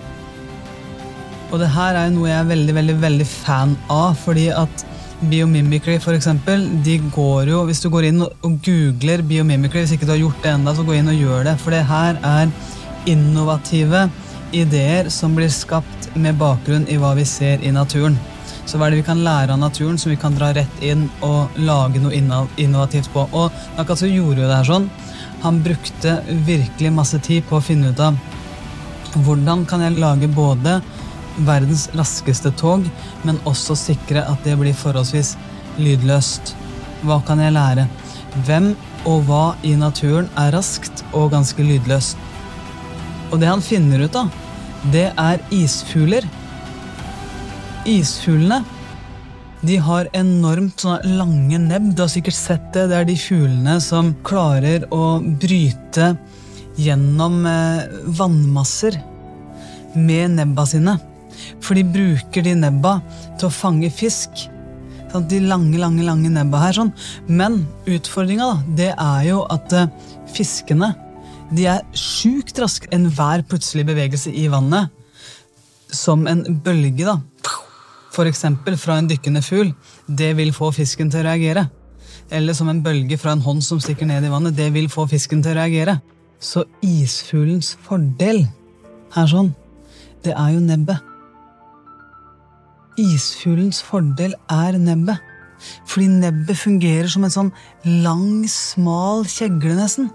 Og 1.51 1.59
det 1.61 1.69
her 1.71 1.95
er 1.95 2.09
jo 2.09 2.17
noe 2.17 2.29
jeg 2.29 2.39
er 2.41 2.49
veldig, 2.51 2.75
veldig, 2.75 2.95
veldig 3.03 3.27
fan 3.29 3.75
av, 3.91 4.15
fordi 4.19 4.49
at 4.55 4.85
Biomimicry, 5.17 5.97
for 5.99 6.13
eksempel, 6.13 6.67
de 6.85 6.99
går 7.15 7.49
jo 7.49 7.63
Hvis 7.65 7.81
du 7.81 7.89
går 7.89 8.11
inn 8.11 8.21
og 8.21 8.59
googler 8.65 9.23
biomimicry, 9.25 9.81
hvis 9.81 9.95
ikke 9.95 10.05
du 10.05 10.13
har 10.13 10.21
gjort 10.21 10.43
det 10.43 10.51
enda, 10.53 10.73
så 10.77 10.85
gå 10.85 10.93
inn 10.93 11.09
og 11.09 11.17
gjør 11.17 11.47
det. 11.49 11.55
For 11.63 11.73
det 11.73 11.83
her 11.89 12.19
er 12.21 12.51
innovative 13.09 14.07
ideer 14.55 15.09
som 15.11 15.33
blir 15.35 15.49
skapt 15.51 16.09
med 16.15 16.37
bakgrunn 16.39 16.85
i 16.91 16.99
hva 17.01 17.15
vi 17.17 17.25
ser 17.27 17.63
i 17.65 17.73
naturen. 17.73 18.17
Så 18.67 18.77
hva 18.77 18.87
er 18.87 18.93
det 18.93 19.01
vi 19.01 19.07
kan 19.07 19.23
lære 19.23 19.55
av 19.55 19.61
naturen 19.61 19.97
som 19.97 20.11
vi 20.11 20.19
kan 20.19 20.35
dra 20.35 20.51
rett 20.55 20.81
inn 20.83 21.05
og 21.25 21.55
lage 21.57 22.01
noe 22.03 22.13
innovativt 22.13 23.09
på? 23.13 23.25
Og 23.31 23.51
Nakatsu 23.77 24.09
gjorde 24.09 24.43
jo 24.43 24.49
det 24.49 24.57
her 24.57 24.69
sånn. 24.69 24.89
Han 25.43 25.61
brukte 25.63 26.17
virkelig 26.47 26.91
masse 26.93 27.19
tid 27.23 27.47
på 27.47 27.57
å 27.57 27.63
finne 27.63 27.93
ut 27.93 28.03
av 28.03 28.17
hvordan 29.23 29.63
kan 29.65 29.81
jeg 29.81 29.97
lage 30.01 30.27
både 30.29 30.81
verdens 31.45 31.87
raskeste 31.97 32.51
tog, 32.57 32.85
men 33.27 33.39
også 33.49 33.75
sikre 33.77 34.23
at 34.25 34.43
det 34.45 34.57
blir 34.59 34.77
forholdsvis 34.77 35.35
lydløst. 35.81 36.55
Hva 37.05 37.19
kan 37.25 37.41
jeg 37.43 37.55
lære? 37.55 37.87
Hvem 38.47 38.71
og 39.07 39.27
hva 39.27 39.43
i 39.65 39.75
naturen 39.79 40.29
er 40.39 40.53
raskt 40.55 41.03
og 41.13 41.31
ganske 41.35 41.63
lydløst? 41.63 42.17
Og 43.31 43.41
det 43.41 43.51
han 43.51 43.63
finner 43.63 44.05
ut 44.07 44.17
av, 44.17 44.31
det 44.93 45.09
er 45.13 45.43
isfugler. 45.53 46.25
Isfuglene 47.87 48.63
de 49.65 49.77
har 49.81 50.07
enormt 50.13 50.83
lange 51.03 51.57
nebb. 51.57 51.95
Du 51.95 52.03
har 52.03 52.11
sikkert 52.13 52.37
sett 52.37 52.67
det. 52.75 52.87
Det 52.91 52.97
er 52.99 53.07
de 53.09 53.17
fuglene 53.17 53.77
som 53.81 54.13
klarer 54.27 54.85
å 54.93 55.17
bryte 55.41 56.11
gjennom 56.77 57.41
eh, 57.49 57.87
vannmasser 58.19 58.99
med 59.97 60.37
nebba 60.37 60.67
sine. 60.69 60.97
For 61.63 61.77
de 61.77 61.85
bruker 61.87 62.45
de 62.45 62.55
nebba 62.57 62.97
til 63.39 63.49
å 63.49 63.53
fange 63.53 63.89
fisk. 63.93 64.47
Sånn, 65.11 65.27
de 65.31 65.41
lange, 65.45 65.77
lange 65.79 66.05
lange 66.05 66.31
nebba 66.33 66.61
her. 66.65 66.77
Sånn. 66.77 66.93
Men 67.27 67.61
utfordringa 67.89 68.53
er 68.87 69.27
jo 69.29 69.43
at 69.53 69.75
uh, 69.75 69.89
fiskene 70.33 70.93
de 71.55 71.67
er 71.71 71.83
sjukt 71.95 72.59
raske. 72.59 72.89
Enhver 72.95 73.45
plutselig 73.47 73.87
bevegelse 73.87 74.33
i 74.35 74.47
vannet, 74.51 74.91
som 75.93 76.25
en 76.27 76.43
bølge, 76.63 77.07
da, 77.07 77.21
eksempel 78.25 78.73
fra 78.81 78.97
en 78.97 79.07
dykkende 79.07 79.43
fugl, 79.45 79.73
det 80.07 80.31
vil 80.39 80.49
få 80.55 80.71
fisken 80.73 81.11
til 81.13 81.21
å 81.21 81.27
reagere. 81.29 81.67
Eller 82.33 82.55
som 82.57 82.67
en 82.71 82.81
bølge 82.83 83.17
fra 83.21 83.35
en 83.35 83.43
hånd 83.45 83.61
som 83.63 83.79
stikker 83.79 84.09
ned 84.09 84.25
i 84.25 84.31
vannet, 84.31 84.57
det 84.57 84.71
vil 84.73 84.89
få 84.89 85.05
fisken 85.07 85.43
til 85.43 85.53
å 85.53 85.59
reagere. 85.61 85.99
Så 86.39 86.65
isfuglens 86.81 87.75
fordel 87.85 88.47
her 89.13 89.29
sånn, 89.29 89.53
det 90.25 90.33
er 90.33 90.55
jo 90.55 90.63
nebbet. 90.65 91.13
Isfuglens 92.97 93.79
fordel 93.85 94.33
er 94.49 94.77
nebbet. 94.81 95.21
Fordi 95.89 96.07
nebbet 96.11 96.57
fungerer 96.57 97.09
som 97.09 97.25
en 97.25 97.33
sånn 97.33 97.51
lang, 98.03 98.45
smal 98.49 99.25
kjegle, 99.29 99.75
nesten. 99.77 100.09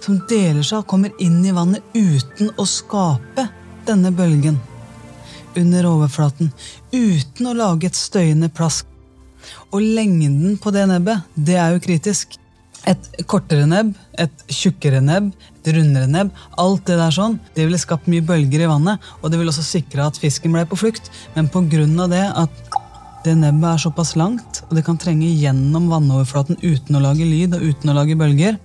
Som 0.00 0.20
deler 0.30 0.62
seg 0.66 0.82
og 0.82 0.90
kommer 0.90 1.14
inn 1.22 1.40
i 1.44 1.54
vannet 1.54 1.84
uten 1.94 2.52
å 2.58 2.66
skape 2.68 3.48
denne 3.88 4.12
bølgen 4.14 4.58
under 5.58 5.88
overflaten. 5.90 6.52
Uten 6.94 7.50
å 7.50 7.56
lage 7.58 7.90
et 7.90 7.98
støyende 7.98 8.50
plask. 8.54 8.86
Og 9.74 9.82
lengden 9.82 10.58
på 10.62 10.72
det 10.74 10.86
nebbet, 10.90 11.26
det 11.34 11.58
er 11.58 11.74
jo 11.74 11.82
kritisk. 11.82 12.36
Et 12.88 13.10
kortere 13.28 13.66
nebb, 13.68 13.92
et 14.20 14.44
tjukkere 14.52 15.00
nebb, 15.04 15.30
et 15.60 15.72
rundere 15.76 16.08
nebb, 16.10 16.32
alt 16.60 16.84
det 16.88 16.98
der 17.00 17.14
sånn, 17.14 17.38
det 17.56 17.66
ville 17.66 17.80
skapt 17.80 18.08
mye 18.10 18.24
bølger 18.26 18.64
i 18.64 18.70
vannet, 18.70 19.10
og 19.20 19.32
det 19.32 19.40
ville 19.40 19.52
også 19.52 19.66
sikre 19.66 20.06
at 20.08 20.20
fisken 20.20 20.54
ble 20.54 20.66
på 20.68 20.78
flukt. 20.80 21.10
Men 21.36 21.50
pga. 21.52 22.08
det 22.10 22.26
at 22.44 22.64
det 23.24 23.36
nebbet 23.36 23.74
er 23.74 23.84
såpass 23.84 24.14
langt, 24.16 24.62
og 24.68 24.76
det 24.76 24.84
kan 24.86 24.98
trenge 25.00 25.28
gjennom 25.28 25.90
vannoverflaten 25.92 26.60
uten 26.62 26.96
å 26.96 27.04
lage 27.04 27.26
lyd 27.28 27.56
og 27.56 27.64
uten 27.68 27.92
å 27.92 27.96
lage 27.98 28.16
bølger, 28.16 28.56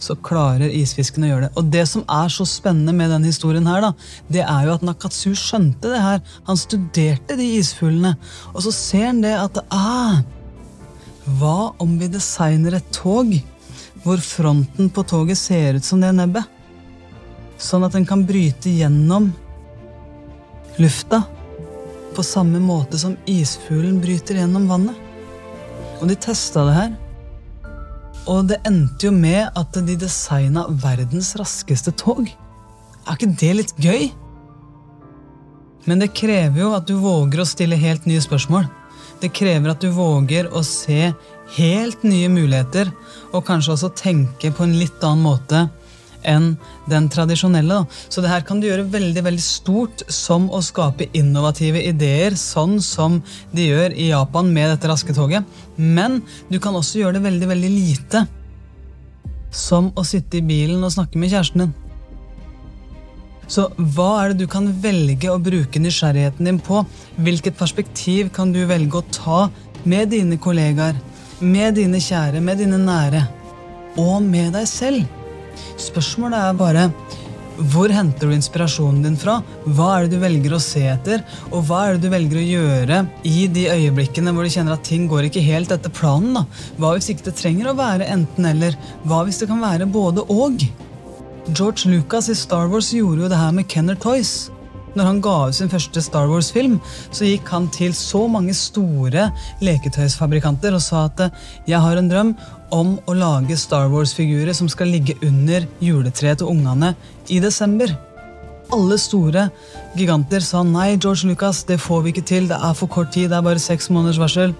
så 0.00 0.16
klarer 0.24 0.72
isfisken 0.72 1.24
å 1.24 1.30
gjøre 1.30 1.46
det. 1.46 1.52
Og 1.60 1.70
det 1.72 1.84
som 1.88 2.04
er 2.08 2.32
så 2.32 2.46
spennende 2.48 2.92
med 2.96 3.12
denne 3.12 3.30
historien, 3.30 3.68
her, 3.68 3.84
da, 3.84 3.92
det 4.32 4.44
er 4.44 4.66
jo 4.66 4.74
at 4.76 4.84
Nakatsu 4.84 5.32
skjønte 5.36 5.92
det 5.92 6.00
her. 6.00 6.20
Han 6.48 6.60
studerte 6.60 7.36
de 7.40 7.48
isfuglene, 7.58 8.14
og 8.52 8.64
så 8.64 8.74
ser 8.74 9.10
han 9.10 9.22
det 9.24 9.34
at 9.36 9.62
ah, 9.72 10.20
hva 11.40 11.72
om 11.80 11.96
vi 12.00 12.08
designer 12.12 12.78
et 12.78 12.92
tog 12.96 13.32
hvor 14.04 14.22
fronten 14.24 14.88
på 14.90 15.04
toget 15.04 15.38
ser 15.38 15.76
ut 15.76 15.84
som 15.84 16.00
det 16.00 16.12
nebbet? 16.16 16.44
Sånn 17.60 17.84
at 17.84 17.92
den 17.92 18.06
kan 18.08 18.24
bryte 18.26 18.72
gjennom 18.72 19.28
lufta 20.80 21.22
på 22.16 22.24
samme 22.24 22.60
måte 22.62 22.98
som 22.98 23.18
isfuglen 23.28 24.00
bryter 24.00 24.40
gjennom 24.40 24.66
vannet. 24.70 24.96
Og 26.00 26.08
de 26.08 26.16
testa 26.16 26.64
det 26.66 26.76
her. 26.78 26.90
Og 28.30 28.48
det 28.48 28.60
endte 28.68 29.08
jo 29.08 29.12
med 29.14 29.52
at 29.58 29.76
de 29.86 29.96
designa 30.00 30.64
verdens 30.82 31.34
raskeste 31.40 31.92
tog. 32.00 32.24
Er 33.06 33.16
ikke 33.16 33.34
det 33.40 33.52
litt 33.56 33.74
gøy? 33.80 34.10
Men 35.88 36.02
det 36.02 36.12
krever 36.16 36.60
jo 36.60 36.72
at 36.76 36.88
du 36.88 36.96
våger 37.00 37.42
å 37.42 37.48
stille 37.48 37.78
helt 37.80 38.08
nye 38.08 38.20
spørsmål. 38.20 38.68
Det 39.20 39.32
krever 39.36 39.72
at 39.72 39.80
du 39.84 39.90
våger 39.92 40.48
å 40.52 40.62
se 40.64 41.10
helt 41.56 42.04
nye 42.06 42.30
muligheter, 42.32 42.90
og 43.34 43.46
kanskje 43.46 43.74
også 43.74 43.92
tenke 43.98 44.52
på 44.54 44.66
en 44.66 44.78
litt 44.78 45.02
annen 45.06 45.24
måte 45.24 45.66
enn 46.26 46.54
den 46.90 47.08
tradisjonelle. 47.12 47.82
Så 48.12 48.20
det 48.20 48.30
her 48.32 48.44
kan 48.46 48.60
du 48.60 48.68
gjøre 48.68 48.88
veldig 48.92 49.24
veldig 49.24 49.44
stort, 49.44 50.04
som 50.12 50.50
å 50.52 50.62
skape 50.64 51.08
innovative 51.16 51.82
ideer, 51.88 52.36
sånn 52.36 52.78
som 52.84 53.20
de 53.56 53.70
gjør 53.70 53.96
i 53.96 54.10
Japan 54.10 54.50
med 54.52 54.74
dette 54.74 54.90
raske 54.90 55.16
toget. 55.16 55.46
Men 55.76 56.20
du 56.50 56.58
kan 56.60 56.76
også 56.76 57.00
gjøre 57.00 57.18
det 57.18 57.26
veldig, 57.28 57.52
veldig 57.54 57.70
lite. 57.72 58.26
Som 59.50 59.90
å 59.98 60.04
sitte 60.06 60.38
i 60.38 60.46
bilen 60.46 60.84
og 60.84 60.92
snakke 60.94 61.18
med 61.18 61.32
kjæresten 61.32 61.64
din. 61.64 61.78
Så 63.50 63.64
hva 63.96 64.10
er 64.20 64.30
det 64.30 64.44
du 64.44 64.50
kan 64.50 64.68
velge 64.82 65.26
å 65.32 65.40
bruke 65.42 65.80
nysgjerrigheten 65.82 66.46
din 66.46 66.60
på? 66.62 66.84
Hvilket 67.18 67.56
perspektiv 67.58 68.28
kan 68.36 68.52
du 68.54 68.60
velge 68.68 69.00
å 69.00 69.08
ta 69.10 69.40
med 69.82 70.12
dine 70.12 70.38
kollegaer, 70.38 70.94
med 71.40 71.78
dine 71.80 72.00
kjære, 72.02 72.42
med 72.44 72.60
dine 72.60 72.78
nære, 72.80 73.24
og 74.00 74.20
med 74.22 74.52
deg 74.54 74.68
selv? 74.68 75.04
Spørsmålet 75.80 76.38
er 76.38 76.58
bare 76.58 76.84
hvor 77.60 77.92
henter 77.92 78.30
du 78.30 78.32
inspirasjonen 78.32 79.02
din 79.04 79.16
fra? 79.20 79.34
Hva 79.66 79.90
er 79.98 80.06
det 80.06 80.14
du 80.14 80.22
velger 80.22 80.54
å 80.56 80.60
se 80.62 80.80
etter? 80.88 81.20
Og 81.50 81.66
hva 81.68 81.82
er 81.86 81.96
det 81.96 82.06
du 82.06 82.14
velger 82.14 82.40
å 82.40 82.44
gjøre 82.46 83.00
i 83.28 83.42
de 83.52 83.66
øyeblikkene 83.68 84.32
hvor 84.32 84.46
du 84.46 84.52
kjenner 84.54 84.78
at 84.78 84.86
ting 84.86 85.04
går 85.10 85.28
ikke 85.28 85.42
helt 85.44 85.74
etter 85.74 85.92
planen? 85.92 86.38
da? 86.38 86.46
Hva 86.80 86.94
hvis 86.96 87.10
ikke 87.12 87.28
det 87.28 87.36
trenger 87.40 87.68
å 87.68 87.76
være 87.76 88.08
enten-eller? 88.14 88.78
Hva 89.04 89.24
hvis 89.26 89.42
det 89.42 89.50
kan 89.50 89.60
være 89.60 89.90
både 89.92 90.24
og? 90.32 90.64
George 91.50 91.90
Lucas 91.90 92.30
i 92.32 92.38
Star 92.38 92.70
Wars 92.72 92.94
gjorde 92.96 93.26
jo 93.26 93.30
det 93.32 93.42
her 93.42 93.52
med 93.52 93.68
Kenner 93.68 93.98
Toys. 94.00 94.48
Når 94.96 95.06
han 95.06 95.20
ga 95.22 95.36
ut 95.48 95.56
sin 95.56 95.70
første 95.70 96.02
Star 96.02 96.28
Wars-film, 96.30 96.78
så 97.14 97.28
gikk 97.28 97.50
han 97.54 97.68
til 97.74 97.94
så 97.96 98.24
mange 98.30 98.54
store 98.56 99.28
leketøysfabrikanter 99.62 100.74
og 100.74 100.82
sa 100.84 101.06
at 101.08 101.28
jeg 101.68 101.80
har 101.80 102.00
en 102.00 102.10
drøm 102.10 102.34
om 102.74 102.96
å 103.06 103.16
lage 103.16 103.58
Star 103.58 103.90
Wars-figurer 103.92 104.54
som 104.56 104.70
skal 104.70 104.90
ligge 104.94 105.18
under 105.26 105.66
juletreet 105.82 106.42
til 106.42 106.50
ungene 106.50 106.94
i 107.30 107.40
desember. 107.42 107.94
Alle 108.70 108.98
store 109.02 109.48
giganter 109.98 110.42
sa 110.46 110.62
nei, 110.66 110.92
George 110.96 111.26
Lucas, 111.26 111.64
det 111.66 111.80
får 111.82 112.04
vi 112.04 112.12
ikke 112.14 112.26
til. 112.26 112.50
Det 112.50 112.58
er 112.58 112.76
for 112.78 112.90
kort 112.90 113.10
tid. 113.14 113.30
Det 113.30 113.38
er 113.38 113.46
bare 113.46 113.62
seks 113.62 113.90
måneders 113.90 114.20
varsel. 114.22 114.54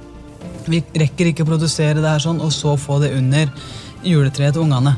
Vi 0.70 0.82
rekker 0.98 1.30
ikke 1.30 1.46
å 1.46 1.52
produsere 1.52 2.00
det 2.00 2.10
her 2.10 2.22
sånn, 2.22 2.42
og 2.42 2.50
så 2.54 2.74
få 2.78 2.98
det 3.02 3.14
under 3.18 3.50
juletreet 4.06 4.56
til 4.56 4.66
ungene. 4.66 4.96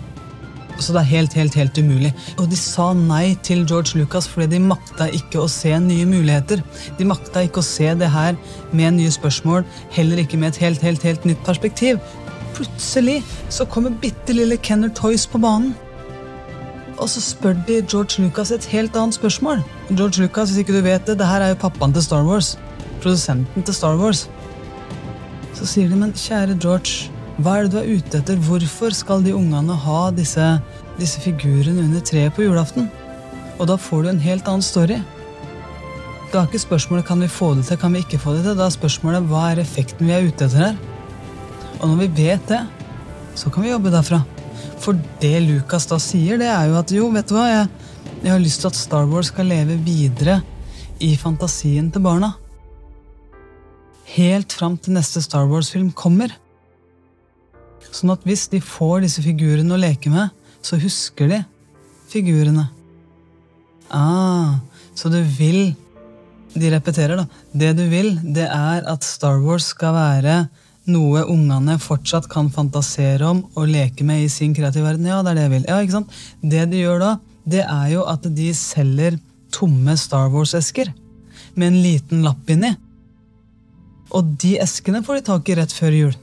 Så 0.81 0.95
det 0.95 1.03
er 1.03 1.11
helt, 1.13 1.35
helt, 1.37 1.55
helt 1.55 1.79
umulig. 1.79 2.13
Og 2.41 2.49
de 2.51 2.57
sa 2.59 2.91
nei 2.97 3.37
til 3.47 3.67
George 3.69 3.99
Lucas 3.99 4.27
fordi 4.31 4.57
de 4.57 4.63
makta 4.65 5.07
ikke 5.15 5.43
å 5.43 5.51
se 5.51 5.73
nye 5.79 6.07
muligheter. 6.09 6.63
De 6.99 7.07
makta 7.07 7.45
ikke 7.47 7.63
å 7.63 7.67
se 7.67 7.93
det 7.99 8.11
her 8.11 8.39
med 8.73 8.99
nye 8.99 9.13
spørsmål, 9.13 9.67
heller 9.95 10.25
ikke 10.25 10.41
med 10.41 10.55
et 10.55 10.63
helt, 10.65 10.83
helt, 10.83 11.07
helt 11.07 11.29
nytt 11.29 11.45
perspektiv. 11.47 12.01
Plutselig 12.57 13.21
så 13.53 13.65
kommer 13.69 13.95
bitte 14.03 14.35
lille 14.37 14.59
Kenner 14.61 14.93
Toys 14.97 15.27
på 15.29 15.41
banen. 15.43 15.75
Og 16.99 17.09
så 17.11 17.23
spør 17.25 17.57
de 17.67 17.81
George 17.81 18.23
Lucas 18.23 18.53
et 18.55 18.67
helt 18.73 18.97
annet 18.97 19.17
spørsmål. 19.17 19.63
George 19.91 20.23
Lucas, 20.23 20.51
hvis 20.51 20.63
ikke 20.63 20.77
du 20.77 20.83
vet 20.85 21.07
det, 21.07 21.19
det 21.19 21.27
her 21.27 21.43
er 21.43 21.55
jo 21.55 21.63
pappaen 21.65 21.95
til 21.95 22.05
Star 22.05 22.27
Wars. 22.27 22.57
Produsenten 23.03 23.65
til 23.67 23.75
Star 23.75 23.97
Wars. 23.99 24.27
Så 25.57 25.67
sier 25.69 25.89
de, 25.89 25.99
men 25.99 26.15
kjære 26.17 26.59
George, 26.63 27.12
hva 27.43 27.59
er 27.59 27.67
det 27.67 27.73
du 27.73 27.79
er 27.81 27.91
ute 27.99 28.19
etter? 28.21 28.39
Hvorfor 28.47 28.95
skal 28.95 29.25
de 29.25 29.35
ungene 29.35 29.75
ha 29.85 30.01
disse, 30.15 30.47
disse 30.99 31.23
figurene 31.23 31.85
under 31.85 32.03
treet 32.05 32.35
på 32.37 32.45
julaften? 32.47 32.89
Og 33.59 33.69
da 33.71 33.77
får 33.79 34.05
du 34.05 34.11
en 34.13 34.23
helt 34.23 34.49
annen 34.51 34.65
story. 34.65 35.01
Da 36.33 36.41
er 36.41 36.49
ikke 36.49 36.63
spørsmålet 36.63 37.07
kan 37.09 37.21
vi 37.21 37.29
få 37.29 37.53
det 37.59 37.67
til, 37.69 37.79
kan 37.81 37.93
vi 37.93 38.03
ikke 38.05 38.21
få 38.23 38.37
det 38.37 38.45
til. 38.47 38.57
Da 38.59 38.67
er 38.69 38.75
spørsmålet 38.75 39.27
hva 39.31 39.49
er 39.51 39.63
effekten 39.63 40.09
vi 40.09 40.15
er 40.17 40.29
ute 40.29 40.47
etter 40.47 40.63
her? 40.67 40.79
Og 41.81 41.91
når 41.91 41.99
vi 42.05 42.09
vet 42.23 42.47
det, 42.49 42.63
så 43.39 43.51
kan 43.53 43.67
vi 43.67 43.73
jobbe 43.73 43.93
derfra. 43.93 44.23
For 44.83 44.99
det 45.23 45.35
Lucas 45.45 45.89
da 45.91 45.99
sier, 46.03 46.39
det 46.41 46.49
er 46.51 46.71
jo 46.71 46.79
at 46.81 46.95
jo, 46.95 47.09
vet 47.15 47.29
du 47.29 47.37
hva, 47.37 47.49
jeg, 47.51 47.67
jeg 48.23 48.33
har 48.33 48.43
lyst 48.43 48.63
til 48.63 48.73
at 48.73 48.79
Star 48.79 49.11
Wars 49.11 49.33
skal 49.33 49.51
leve 49.51 49.77
videre 49.83 50.41
i 51.03 51.13
fantasien 51.19 51.91
til 51.93 52.05
barna. 52.05 52.33
Helt 54.13 54.53
fram 54.53 54.77
til 54.79 54.97
neste 54.97 55.23
Star 55.25 55.47
Wars-film 55.51 55.91
kommer. 55.97 56.35
Sånn 57.91 58.13
at 58.15 58.23
hvis 58.29 58.47
de 58.53 58.61
får 58.63 59.03
disse 59.05 59.25
figurene 59.25 59.75
å 59.75 59.81
leke 59.81 60.13
med, 60.13 60.31
så 60.63 60.79
husker 60.81 61.31
de 61.33 61.41
figurene. 62.13 62.69
Ah, 63.93 64.61
så 64.95 65.11
du 65.13 65.21
vil 65.39 65.75
De 66.53 66.69
repeterer, 66.69 67.17
da. 67.17 67.25
Det 67.57 67.71
du 67.79 67.87
vil, 67.89 68.11
det 68.37 68.45
er 68.45 68.83
at 68.85 69.07
Star 69.09 69.39
Wars 69.41 69.71
skal 69.73 69.95
være 69.97 70.35
noe 70.93 71.23
ungene 71.31 71.79
fortsatt 71.81 72.27
kan 72.29 72.51
fantasere 72.53 73.25
om 73.25 73.41
og 73.55 73.71
leke 73.71 74.05
med 74.05 74.27
i 74.27 74.29
sin 74.29 74.53
kreative 74.53 74.85
verden. 74.85 75.09
Ja, 75.09 75.23
det 75.25 75.33
er 75.33 75.39
det 75.39 75.47
jeg 75.47 75.53
vil. 75.55 75.65
Ja, 75.71 75.79
ikke 75.81 75.95
sant? 75.97 76.19
Det 76.43 76.67
de 76.69 76.83
gjør 76.83 77.01
da, 77.01 77.13
det 77.49 77.63
er 77.65 77.87
jo 77.95 78.05
at 78.05 78.29
de 78.37 78.51
selger 78.53 79.17
tomme 79.49 79.97
Star 79.97 80.29
Wars-esker 80.33 80.93
med 81.57 81.71
en 81.71 81.81
liten 81.87 82.21
lapp 82.27 82.53
inni. 82.53 82.75
Og 84.13 84.37
de 84.43 84.59
eskene 84.61 85.01
får 85.07 85.21
de 85.21 85.27
tak 85.31 85.49
i 85.49 85.57
rett 85.57 85.73
før 85.73 85.97
jul. 85.97 86.17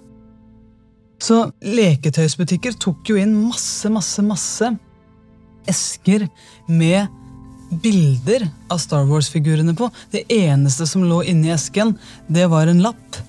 Så 1.19 1.49
leketøysbutikker 1.61 2.77
tok 2.79 3.11
jo 3.11 3.19
inn 3.19 3.35
masse, 3.49 3.89
masse, 3.91 4.23
masse 4.23 4.69
esker 5.69 6.25
med 6.67 7.07
bilder 7.83 8.47
av 8.71 8.79
Star 8.81 9.03
Wars-figurene 9.09 9.75
på. 9.77 9.89
Det 10.11 10.25
eneste 10.33 10.87
som 10.89 11.03
lå 11.05 11.21
inni 11.27 11.51
esken, 11.53 11.93
det 12.27 12.47
var 12.49 12.71
en 12.71 12.81
lapp. 12.85 13.19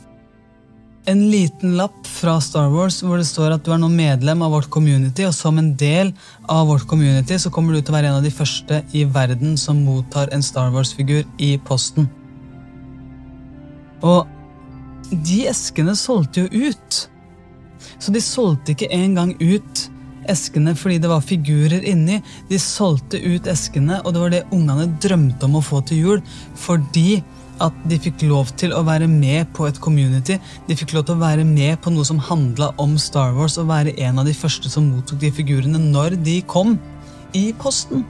En 1.11 1.26
liten 1.33 1.74
lapp 1.76 2.07
fra 2.07 2.37
Star 2.44 2.70
Wars 2.72 3.00
hvor 3.03 3.18
det 3.18 3.26
står 3.29 3.57
at 3.57 3.66
du 3.66 3.72
er 3.74 3.81
nå 3.83 3.90
medlem 3.92 4.44
av 4.46 4.55
vårt 4.55 4.70
community, 4.72 5.26
og 5.26 5.35
som 5.35 5.59
en 5.59 5.72
del 5.81 6.12
av 6.48 6.68
vårt 6.70 6.87
community 6.88 7.38
så 7.40 7.53
kommer 7.53 7.74
du 7.74 7.83
til 7.83 7.92
å 7.92 7.98
være 7.98 8.12
en 8.12 8.20
av 8.20 8.26
de 8.26 8.33
første 8.33 8.83
i 8.96 9.05
verden 9.09 9.57
som 9.61 9.83
mottar 9.85 10.31
en 10.33 10.44
Star 10.44 10.70
Wars-figur 10.74 11.24
i 11.42 11.57
posten. 11.66 12.09
Og 14.07 14.29
de 15.11 15.40
eskene 15.50 15.96
solgte 15.98 16.46
jo 16.46 16.68
ut. 16.70 17.07
Så 17.99 18.12
de 18.14 18.23
solgte 18.25 18.75
ikke 18.75 18.90
engang 18.95 19.35
ut 19.40 19.88
eskene 20.31 20.75
fordi 20.79 21.01
det 21.03 21.11
var 21.11 21.25
figurer 21.25 21.85
inni. 21.88 22.21
De 22.51 22.59
solgte 22.61 23.21
ut 23.21 23.49
eskene, 23.51 24.01
og 24.05 24.14
det 24.14 24.25
var 24.25 24.35
det 24.35 24.47
ungene 24.55 24.88
drømte 25.03 25.49
om 25.49 25.59
å 25.59 25.64
få 25.64 25.83
til 25.88 26.05
jul. 26.05 26.25
Fordi 26.59 27.23
at 27.61 27.77
de 27.88 27.99
fikk 28.01 28.25
lov 28.29 28.53
til 28.61 28.73
å 28.73 28.85
være 28.87 29.09
med 29.11 29.51
på 29.57 29.66
et 29.69 29.81
community. 29.85 30.38
De 30.69 30.77
fikk 30.79 30.95
lov 30.97 31.07
til 31.09 31.19
å 31.19 31.25
være 31.25 31.45
med 31.45 31.77
på 31.85 31.93
noe 31.93 32.07
som 32.09 32.21
handla 32.31 32.71
om 32.81 32.97
Star 33.01 33.35
Wars, 33.37 33.59
og 33.61 33.69
være 33.69 33.97
en 34.01 34.23
av 34.23 34.29
de 34.29 34.37
første 34.37 34.73
som 34.73 34.88
mottok 34.95 35.21
de 35.21 35.33
figurene 35.35 35.81
når 35.90 36.16
de 36.25 36.40
kom 36.49 36.79
i 37.37 37.51
posten. 37.61 38.07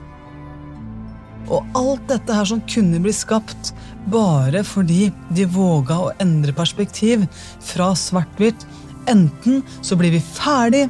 Og 1.51 1.65
alt 1.75 2.05
dette 2.07 2.35
her 2.35 2.47
som 2.47 2.61
kunne 2.69 3.01
bli 3.03 3.11
skapt 3.15 3.73
bare 4.11 4.63
fordi 4.65 5.09
de 5.35 5.45
våga 5.51 5.97
å 5.99 6.13
endre 6.23 6.55
perspektiv 6.57 7.25
fra 7.65 7.91
svart-hvitt 7.97 8.63
Enten 9.09 9.61
så 9.81 9.97
blir 9.97 10.13
vi 10.13 10.21
ferdig 10.21 10.89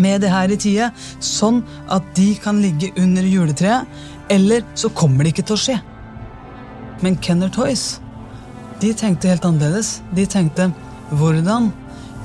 med 0.00 0.22
det 0.24 0.30
her 0.32 0.52
i 0.52 0.56
tide, 0.56 0.88
sånn 1.20 1.60
at 1.92 2.06
de 2.16 2.32
kan 2.40 2.62
ligge 2.62 2.92
under 3.00 3.26
juletreet, 3.26 3.88
eller 4.32 4.64
så 4.78 4.88
kommer 4.96 5.24
det 5.24 5.34
ikke 5.34 5.48
til 5.50 5.58
å 5.58 5.62
skje. 5.66 5.78
Men 7.02 7.18
Kenner 7.20 7.50
Toys 7.52 7.98
de 8.82 8.90
tenkte 8.98 9.30
helt 9.30 9.44
annerledes. 9.46 10.00
De 10.14 10.24
tenkte 10.26 10.70
hvordan 11.18 11.70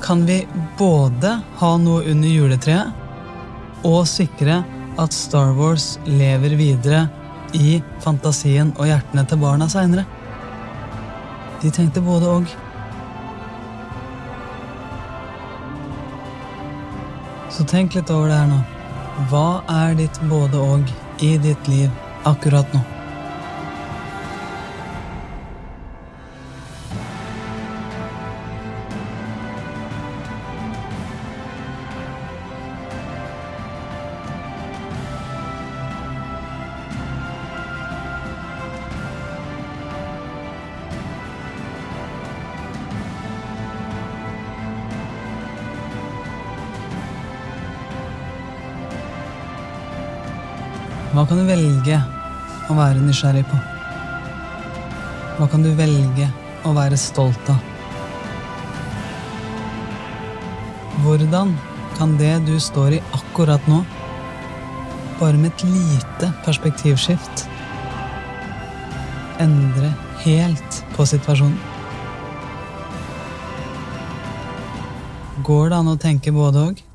kan 0.02 0.24
vi 0.26 0.40
både 0.78 1.36
ha 1.60 1.70
noe 1.82 2.06
under 2.10 2.30
juletreet 2.30 3.86
og 3.86 4.08
sikre 4.10 4.64
at 4.98 5.14
Star 5.14 5.52
Wars 5.58 5.98
lever 6.10 6.56
videre 6.58 7.04
i 7.58 7.78
fantasien 8.02 8.72
og 8.78 8.90
hjertene 8.90 9.26
til 9.30 9.42
barna 9.42 9.68
seinere? 9.70 10.08
De 11.62 11.70
tenkte 11.74 12.02
både 12.06 12.32
og. 12.40 12.56
Så 17.58 17.64
tenk 17.66 17.96
litt 17.98 18.12
over 18.14 18.28
det 18.30 18.36
her 18.38 18.50
nå. 18.52 18.58
Hva 19.32 19.64
er 19.74 19.96
ditt 19.98 20.18
både 20.30 20.60
og 20.62 20.92
i 21.26 21.32
ditt 21.42 21.70
liv 21.72 21.90
akkurat 22.30 22.70
nå? 22.76 22.84
Hva 51.18 51.24
kan 51.26 51.40
du 51.42 51.48
velge 51.48 51.96
å 52.70 52.76
være 52.78 53.02
nysgjerrig 53.02 53.42
på? 53.50 53.56
Hva 55.40 55.48
kan 55.50 55.64
du 55.66 55.72
velge 55.74 56.28
å 56.62 56.74
være 56.78 57.00
stolt 57.02 57.48
av? 57.50 57.58
Hvordan 61.02 61.56
kan 61.98 62.14
det 62.20 62.36
du 62.46 62.52
står 62.62 63.00
i 63.00 63.02
akkurat 63.18 63.66
nå, 63.66 63.80
bare 65.18 65.40
med 65.42 65.56
et 65.56 65.64
lite 65.66 66.30
perspektivskift, 66.46 67.48
endre 69.42 69.90
helt 70.22 70.80
på 70.94 71.10
situasjonen? 71.16 71.58
Går 75.50 75.74
det 75.74 75.82
an 75.82 75.92
å 75.96 75.98
tenke 75.98 76.38
både 76.38 76.70
og? 76.70 76.86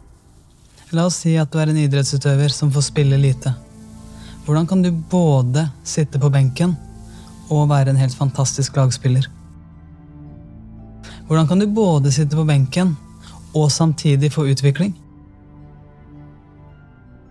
La 0.95 1.11
oss 1.11 1.25
si 1.27 1.35
at 1.43 1.51
du 1.51 1.59
er 1.59 1.75
en 1.75 1.85
idrettsutøver 1.89 2.55
som 2.55 2.71
får 2.71 2.91
spille 2.93 3.19
lite. 3.19 3.57
Hvordan 4.45 4.67
kan 4.67 4.83
du 4.83 4.91
både 4.91 5.69
sitte 5.85 6.19
på 6.19 6.31
benken 6.31 6.75
og 7.53 7.69
være 7.71 7.93
en 7.93 8.01
helt 8.01 8.15
fantastisk 8.15 8.77
lagspiller? 8.77 9.29
Hvordan 11.29 11.49
kan 11.49 11.59
du 11.63 11.67
både 11.67 12.11
sitte 12.13 12.37
på 12.37 12.45
benken 12.45 12.97
og 13.55 13.71
samtidig 13.73 14.33
få 14.35 14.49
utvikling? 14.51 14.97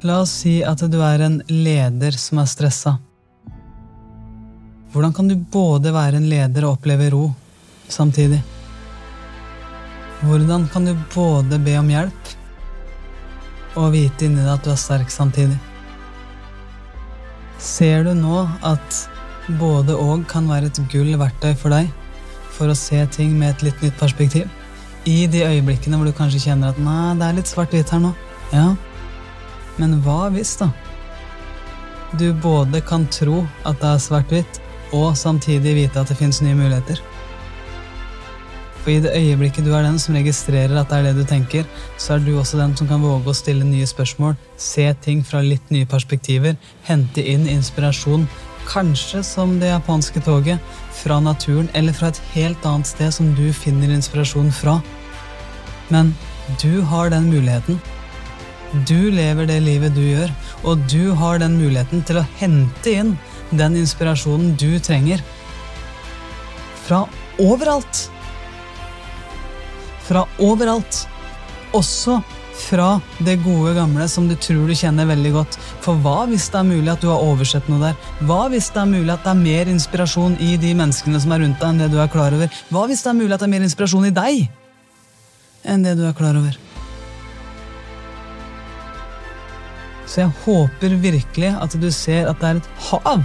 La 0.02 0.22
oss 0.24 0.32
si 0.42 0.62
at 0.66 0.80
du 0.90 0.98
er 1.04 1.22
en 1.26 1.42
leder 1.52 2.16
som 2.18 2.40
er 2.42 2.48
stressa. 2.50 2.96
Hvordan 4.94 5.14
kan 5.14 5.28
du 5.28 5.36
både 5.36 5.92
være 5.94 6.18
en 6.18 6.30
leder 6.32 6.66
og 6.66 6.78
oppleve 6.80 7.10
ro 7.12 7.26
samtidig? 7.92 8.40
Hvordan 10.22 10.68
kan 10.72 10.88
du 10.88 10.96
både 11.14 11.60
be 11.60 11.76
om 11.80 11.92
hjelp 11.92 12.34
og 13.76 13.92
vite 13.94 14.26
inni 14.28 14.42
deg 14.42 14.56
at 14.56 14.66
du 14.66 14.72
er 14.72 14.80
sterk 14.80 15.12
samtidig? 15.12 15.60
Ser 17.62 18.08
du 18.08 18.16
nå 18.18 18.42
at 18.66 18.96
både 19.62 19.94
og 19.94 20.26
kan 20.30 20.48
være 20.50 20.72
et 20.72 20.80
gull 20.90 21.14
verktøy 21.20 21.54
for 21.58 21.74
deg 21.74 21.92
for 22.56 22.72
å 22.72 22.78
se 22.78 23.00
ting 23.14 23.36
med 23.38 23.54
et 23.54 23.68
litt 23.68 23.84
nytt 23.86 24.00
perspektiv? 24.02 24.48
I 25.06 25.28
de 25.30 25.44
øyeblikkene 25.46 25.98
hvor 25.98 26.10
du 26.10 26.14
kanskje 26.18 26.42
kjenner 26.48 26.74
at 26.74 26.82
nei, 26.82 27.14
det 27.18 27.28
er 27.28 27.38
litt 27.38 27.50
svart-hvitt 27.50 27.94
her 27.94 28.02
nå. 28.02 28.12
Ja, 28.52 28.72
men 29.78 30.00
hva 30.06 30.32
hvis, 30.34 30.56
da? 30.60 30.72
Du 32.18 32.28
både 32.44 32.82
kan 32.86 33.06
tro 33.14 33.44
at 33.66 33.80
det 33.82 33.94
er 33.94 34.04
svart-hvitt, 34.04 34.60
og 34.98 35.14
samtidig 35.18 35.78
vite 35.78 36.02
at 36.02 36.10
det 36.12 36.18
fins 36.20 36.42
nye 36.44 36.58
muligheter. 36.58 37.00
For 38.82 38.90
i 38.90 39.02
det 39.04 39.14
øyeblikket 39.14 39.66
du 39.66 39.76
er 39.78 39.84
den 39.86 40.00
som 40.02 40.16
registrerer 40.18 40.74
at 40.80 40.90
det 40.90 40.98
er 40.98 41.08
det 41.10 41.22
du 41.22 41.26
tenker, 41.30 41.68
så 42.02 42.16
er 42.16 42.24
du 42.26 42.32
også 42.40 42.58
den 42.58 42.74
som 42.78 42.88
kan 42.90 43.04
våge 43.04 43.30
å 43.30 43.38
stille 43.38 43.66
nye 43.68 43.86
spørsmål, 43.86 44.34
se 44.58 44.88
ting 45.06 45.22
fra 45.26 45.44
litt 45.46 45.68
nye 45.74 45.86
perspektiver, 45.90 46.56
hente 46.88 47.22
inn 47.22 47.46
inspirasjon, 47.50 48.26
kanskje 48.66 49.22
som 49.26 49.60
det 49.62 49.70
japanske 49.70 50.24
toget, 50.26 50.58
fra 50.98 51.20
naturen 51.22 51.70
eller 51.78 51.94
fra 51.94 52.10
et 52.10 52.22
helt 52.34 52.66
annet 52.66 52.90
sted 52.90 53.14
som 53.14 53.30
du 53.38 53.52
finner 53.54 53.94
inspirasjon 53.94 54.50
fra. 54.54 54.80
Men 55.94 56.14
du 56.62 56.82
har 56.82 57.12
den 57.14 57.30
muligheten. 57.30 57.78
Du 58.88 59.12
lever 59.12 59.46
det 59.46 59.60
livet 59.62 59.94
du 59.94 60.02
gjør, 60.02 60.32
og 60.64 60.82
du 60.90 61.12
har 61.20 61.42
den 61.42 61.58
muligheten 61.60 62.02
til 62.08 62.22
å 62.22 62.26
hente 62.40 62.96
inn 62.96 63.14
den 63.52 63.76
inspirasjonen 63.78 64.56
du 64.58 64.80
trenger. 64.80 65.22
Fra 66.88 67.04
overalt 67.42 68.08
fra 70.12 70.28
overalt. 70.44 71.08
Også 71.72 72.20
fra 72.62 73.00
det 73.24 73.38
gode 73.46 73.72
gamle 73.78 74.08
som 74.12 74.28
du 74.30 74.36
tror 74.36 74.68
du 74.68 74.76
kjenner 74.76 75.08
veldig 75.10 75.32
godt. 75.34 75.58
For 75.84 75.94
hva 76.04 76.26
hvis 76.30 76.50
det 76.52 76.60
er 76.60 76.68
mulig 76.68 76.92
at 76.92 77.02
du 77.04 77.10
har 77.10 77.24
oversett 77.26 77.70
noe 77.72 77.82
der? 77.88 77.96
Hva 78.28 78.42
hvis 78.52 78.70
det 78.76 78.82
er 78.84 78.90
mulig 78.92 79.14
at 79.14 79.24
det 79.26 79.32
er 79.32 79.46
mer 79.46 79.66
inspirasjon 79.72 80.34
i 80.44 80.50
de 80.62 80.72
menneskene 80.78 81.20
som 81.24 81.32
er 81.32 81.40
rundt 81.46 81.60
deg, 81.62 81.70
enn 81.70 81.82
det 81.82 81.90
du 81.94 81.98
er 82.02 82.12
klar 82.12 82.32
over? 82.36 82.48
Hva 82.70 82.82
hvis 82.92 83.04
det 83.06 83.12
er 83.14 83.22
mulig 83.22 83.34
at 83.36 83.42
det 83.42 83.48
er 83.48 83.56
mer 83.56 83.68
inspirasjon 83.70 84.10
i 84.10 84.18
deg 84.18 84.34
enn 85.72 85.84
det 85.86 85.94
du 86.00 86.04
er 86.10 86.16
klar 86.18 86.36
over? 86.38 86.54
Så 90.12 90.16
jeg 90.26 90.32
håper 90.44 90.90
virkelig 91.00 91.52
at 91.56 91.72
du 91.80 91.90
ser 91.96 92.24
at 92.28 92.38
det 92.42 92.48
er 92.50 92.56
et 92.60 92.70
hav 92.90 93.22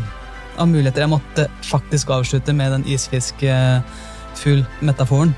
av 0.56 0.66
muligheter. 0.70 1.02
Jeg 1.02 1.10
måtte 1.10 1.50
faktisk 1.66 2.06
avslutte 2.14 2.52
med 2.54 2.70
den 2.76 2.86
isfiskfugl-metaforen. 2.94 5.34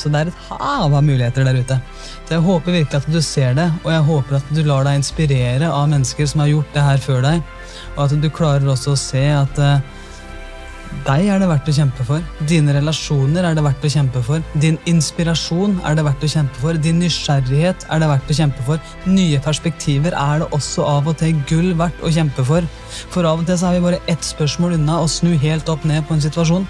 Så 0.00 0.12
det 0.12 0.24
er 0.24 0.32
et 0.32 0.42
hav 0.48 0.88
av 0.88 1.04
muligheter 1.04 1.44
der 1.44 1.60
ute. 1.60 1.78
Så 2.24 2.36
jeg 2.36 2.46
håper 2.46 2.76
virkelig 2.78 3.00
at 3.02 3.08
du 3.12 3.20
ser 3.24 3.56
det, 3.58 3.68
og 3.84 3.92
jeg 3.92 4.08
håper 4.10 4.40
at 4.40 4.52
du 4.54 4.62
lar 4.64 4.86
deg 4.88 5.00
inspirere 5.00 5.70
av 5.70 5.88
mennesker 5.92 6.28
som 6.30 6.44
har 6.44 6.52
gjort 6.54 6.76
det 6.76 6.84
her 6.86 7.02
før 7.04 7.24
deg, 7.26 7.56
og 7.96 8.04
at 8.06 8.20
du 8.22 8.30
klarer 8.32 8.70
også 8.70 8.94
å 8.94 9.00
se 9.00 9.24
at 9.34 9.60
uh, 9.60 9.82
deg 11.06 11.28
er 11.30 11.38
det 11.38 11.48
verdt 11.48 11.68
å 11.70 11.74
kjempe 11.74 12.04
for. 12.06 12.24
Dine 12.50 12.74
relasjoner 12.74 13.46
er 13.46 13.54
det 13.56 13.62
verdt 13.64 13.84
å 13.86 13.90
kjempe 13.92 14.22
for. 14.26 14.42
Din 14.62 14.78
inspirasjon 14.90 15.78
er 15.86 15.96
det 15.96 16.04
verdt 16.06 16.26
å 16.26 16.30
kjempe 16.32 16.62
for. 16.62 16.80
Din 16.82 16.98
nysgjerrighet 17.02 17.86
er 17.86 18.02
det 18.02 18.10
verdt 18.10 18.32
å 18.32 18.36
kjempe 18.40 18.66
for. 18.66 18.82
Nye 19.06 19.40
perspektiver 19.44 20.16
er 20.18 20.42
det 20.42 20.50
også 20.56 20.86
av 20.90 21.08
og 21.10 21.18
til 21.22 21.38
gull 21.50 21.72
verdt 21.78 22.02
å 22.02 22.10
kjempe 22.14 22.44
for. 22.46 22.66
For 23.14 23.28
av 23.28 23.42
og 23.42 23.48
til 23.48 23.60
så 23.60 23.70
er 23.70 23.78
vi 23.78 23.86
bare 23.86 24.02
ett 24.10 24.26
spørsmål 24.26 24.76
unna 24.80 24.98
å 25.04 25.10
snu 25.10 25.36
helt 25.40 25.70
opp 25.72 25.86
ned 25.88 26.04
på 26.08 26.18
en 26.18 26.24
situasjon. 26.26 26.66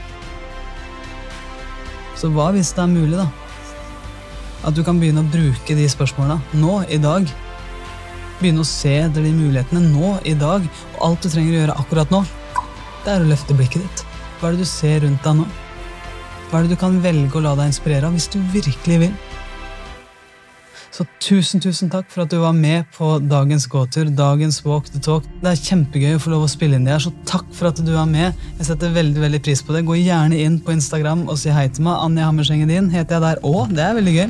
Så 2.20 2.28
hva 2.35 2.50
hvis 2.52 2.74
det 2.76 2.83
er 2.85 2.90
mulig, 2.92 3.16
da? 3.16 3.28
At 4.68 4.76
du 4.76 4.83
kan 4.85 4.98
begynne 5.00 5.22
å 5.24 5.30
bruke 5.33 5.76
de 5.76 5.87
spørsmåla 5.88 6.37
nå, 6.61 6.74
i 6.92 6.98
dag. 7.00 7.24
Begynne 8.42 8.61
å 8.61 8.68
se 8.68 8.92
etter 9.06 9.24
de 9.24 9.33
mulighetene 9.33 9.80
nå, 9.87 10.18
i 10.28 10.35
dag. 10.37 10.66
Og 10.98 11.00
alt 11.06 11.24
du 11.24 11.30
trenger 11.33 11.54
å 11.54 11.59
gjøre 11.62 11.78
akkurat 11.80 12.12
nå, 12.12 12.20
det 13.06 13.14
er 13.14 13.24
å 13.24 13.30
løfte 13.30 13.56
blikket 13.56 13.87
ditt. 13.87 14.04
Hva 14.37 14.50
er 14.50 14.59
det 14.59 14.66
du 14.66 14.68
ser 14.68 15.00
rundt 15.06 15.24
deg 15.24 15.40
nå? 15.40 15.48
Hva 16.50 16.61
er 16.61 16.66
det 16.66 16.74
du 16.74 16.80
kan 16.83 17.00
velge 17.00 17.40
å 17.40 17.44
la 17.44 17.54
deg 17.56 17.72
inspirere 17.72 18.11
av 18.11 18.16
hvis 18.18 18.28
du 18.33 18.37
virkelig 18.52 19.00
vil? 19.06 19.16
Så 20.90 21.05
tusen, 21.22 21.62
tusen 21.62 21.90
takk 21.90 22.09
for 22.11 22.24
at 22.24 22.33
du 22.33 22.40
var 22.42 22.55
med 22.57 22.88
på 22.96 23.12
dagens 23.22 23.68
gåtur, 23.70 24.09
dagens 24.11 24.59
walk 24.64 24.88
the 24.90 24.98
talk. 25.03 25.26
Det 25.38 25.53
er 25.53 25.61
kjempegøy 25.68 26.16
å 26.16 26.22
få 26.22 26.33
lov 26.33 26.48
å 26.48 26.50
spille 26.50 26.74
inn 26.74 26.88
det 26.88 26.96
her, 26.96 27.05
så 27.05 27.12
takk 27.31 27.46
for 27.55 27.70
at 27.70 27.79
du 27.87 27.92
er 27.94 28.09
med. 28.11 28.40
Jeg 28.59 28.66
setter 28.72 28.90
veldig 28.96 29.22
veldig 29.22 29.40
pris 29.46 29.62
på 29.62 29.76
det. 29.76 29.85
Gå 29.87 30.00
gjerne 30.00 30.40
inn 30.42 30.59
på 30.64 30.74
Instagram 30.74 31.29
og 31.29 31.38
si 31.38 31.55
hei 31.55 31.68
til 31.70 31.87
meg. 31.87 32.00
Anja 32.09 32.26
Hammersengen 32.26 32.72
din 32.72 32.90
heter 32.90 33.16
jeg 33.16 33.26
der 33.26 33.42
òg. 33.46 33.70
Det 33.76 33.85
er 33.87 33.94
veldig 34.00 34.16
gøy. 34.16 34.26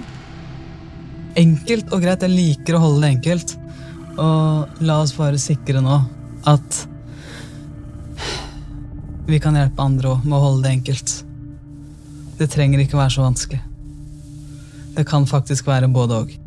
Enkelt 1.41 1.97
og 1.97 2.05
greit. 2.05 2.29
Jeg 2.29 2.37
liker 2.37 2.77
å 2.77 2.83
holde 2.85 3.07
det 3.07 3.15
enkelt. 3.15 3.57
Og 4.21 4.85
la 4.85 4.99
oss 5.01 5.17
bare 5.17 5.41
sikre 5.41 5.81
nå 5.81 5.97
at 6.51 6.83
vi 9.31 9.41
kan 9.41 9.57
hjelpe 9.57 9.81
andre 9.85 10.13
òg 10.13 10.29
med 10.29 10.37
å 10.37 10.45
holde 10.45 10.67
det 10.67 10.77
enkelt. 10.77 11.17
Det 12.37 12.53
trenger 12.53 12.85
ikke 12.85 13.01
være 13.01 13.17
så 13.17 13.25
vanskelig. 13.25 13.63
Det 14.97 15.09
kan 15.09 15.25
faktisk 15.25 15.71
være 15.71 15.89
både 15.89 16.21
òg. 16.21 16.39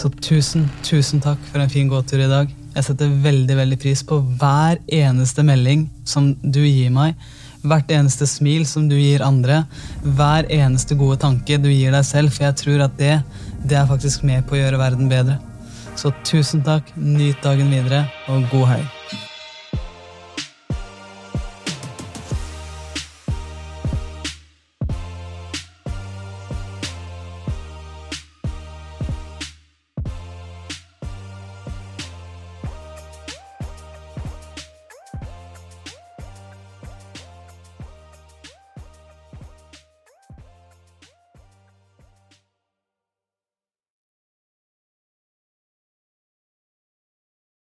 Så 0.00 0.08
tusen, 0.24 0.62
tusen 0.80 1.20
takk 1.20 1.40
for 1.50 1.60
en 1.60 1.68
fin 1.68 1.88
gåtur 1.90 2.22
i 2.24 2.28
dag. 2.30 2.48
Jeg 2.72 2.86
setter 2.86 3.10
veldig 3.20 3.56
veldig 3.58 3.76
pris 3.82 4.00
på 4.06 4.16
hver 4.40 4.78
eneste 4.96 5.44
melding 5.44 5.82
som 6.08 6.30
du 6.40 6.62
gir 6.62 6.88
meg. 6.94 7.18
Hvert 7.60 7.92
eneste 7.92 8.24
smil 8.30 8.64
som 8.68 8.86
du 8.88 8.94
gir 8.96 9.20
andre. 9.26 9.58
Hver 10.00 10.48
eneste 10.56 10.96
gode 10.96 11.18
tanke 11.20 11.58
du 11.60 11.68
gir 11.68 11.92
deg 11.92 12.06
selv. 12.08 12.32
For 12.32 12.46
jeg 12.46 12.56
tror 12.62 12.86
at 12.86 12.96
det, 12.96 13.18
det 13.60 13.76
er 13.76 13.90
faktisk 13.90 14.24
med 14.24 14.46
på 14.48 14.56
å 14.56 14.62
gjøre 14.62 14.80
verden 14.80 15.12
bedre. 15.12 15.36
Så 16.00 16.14
tusen 16.24 16.64
takk, 16.64 16.88
nyt 16.96 17.44
dagen 17.44 17.68
videre, 17.68 18.06
og 18.32 18.48
god 18.54 18.66
helg. 18.72 18.99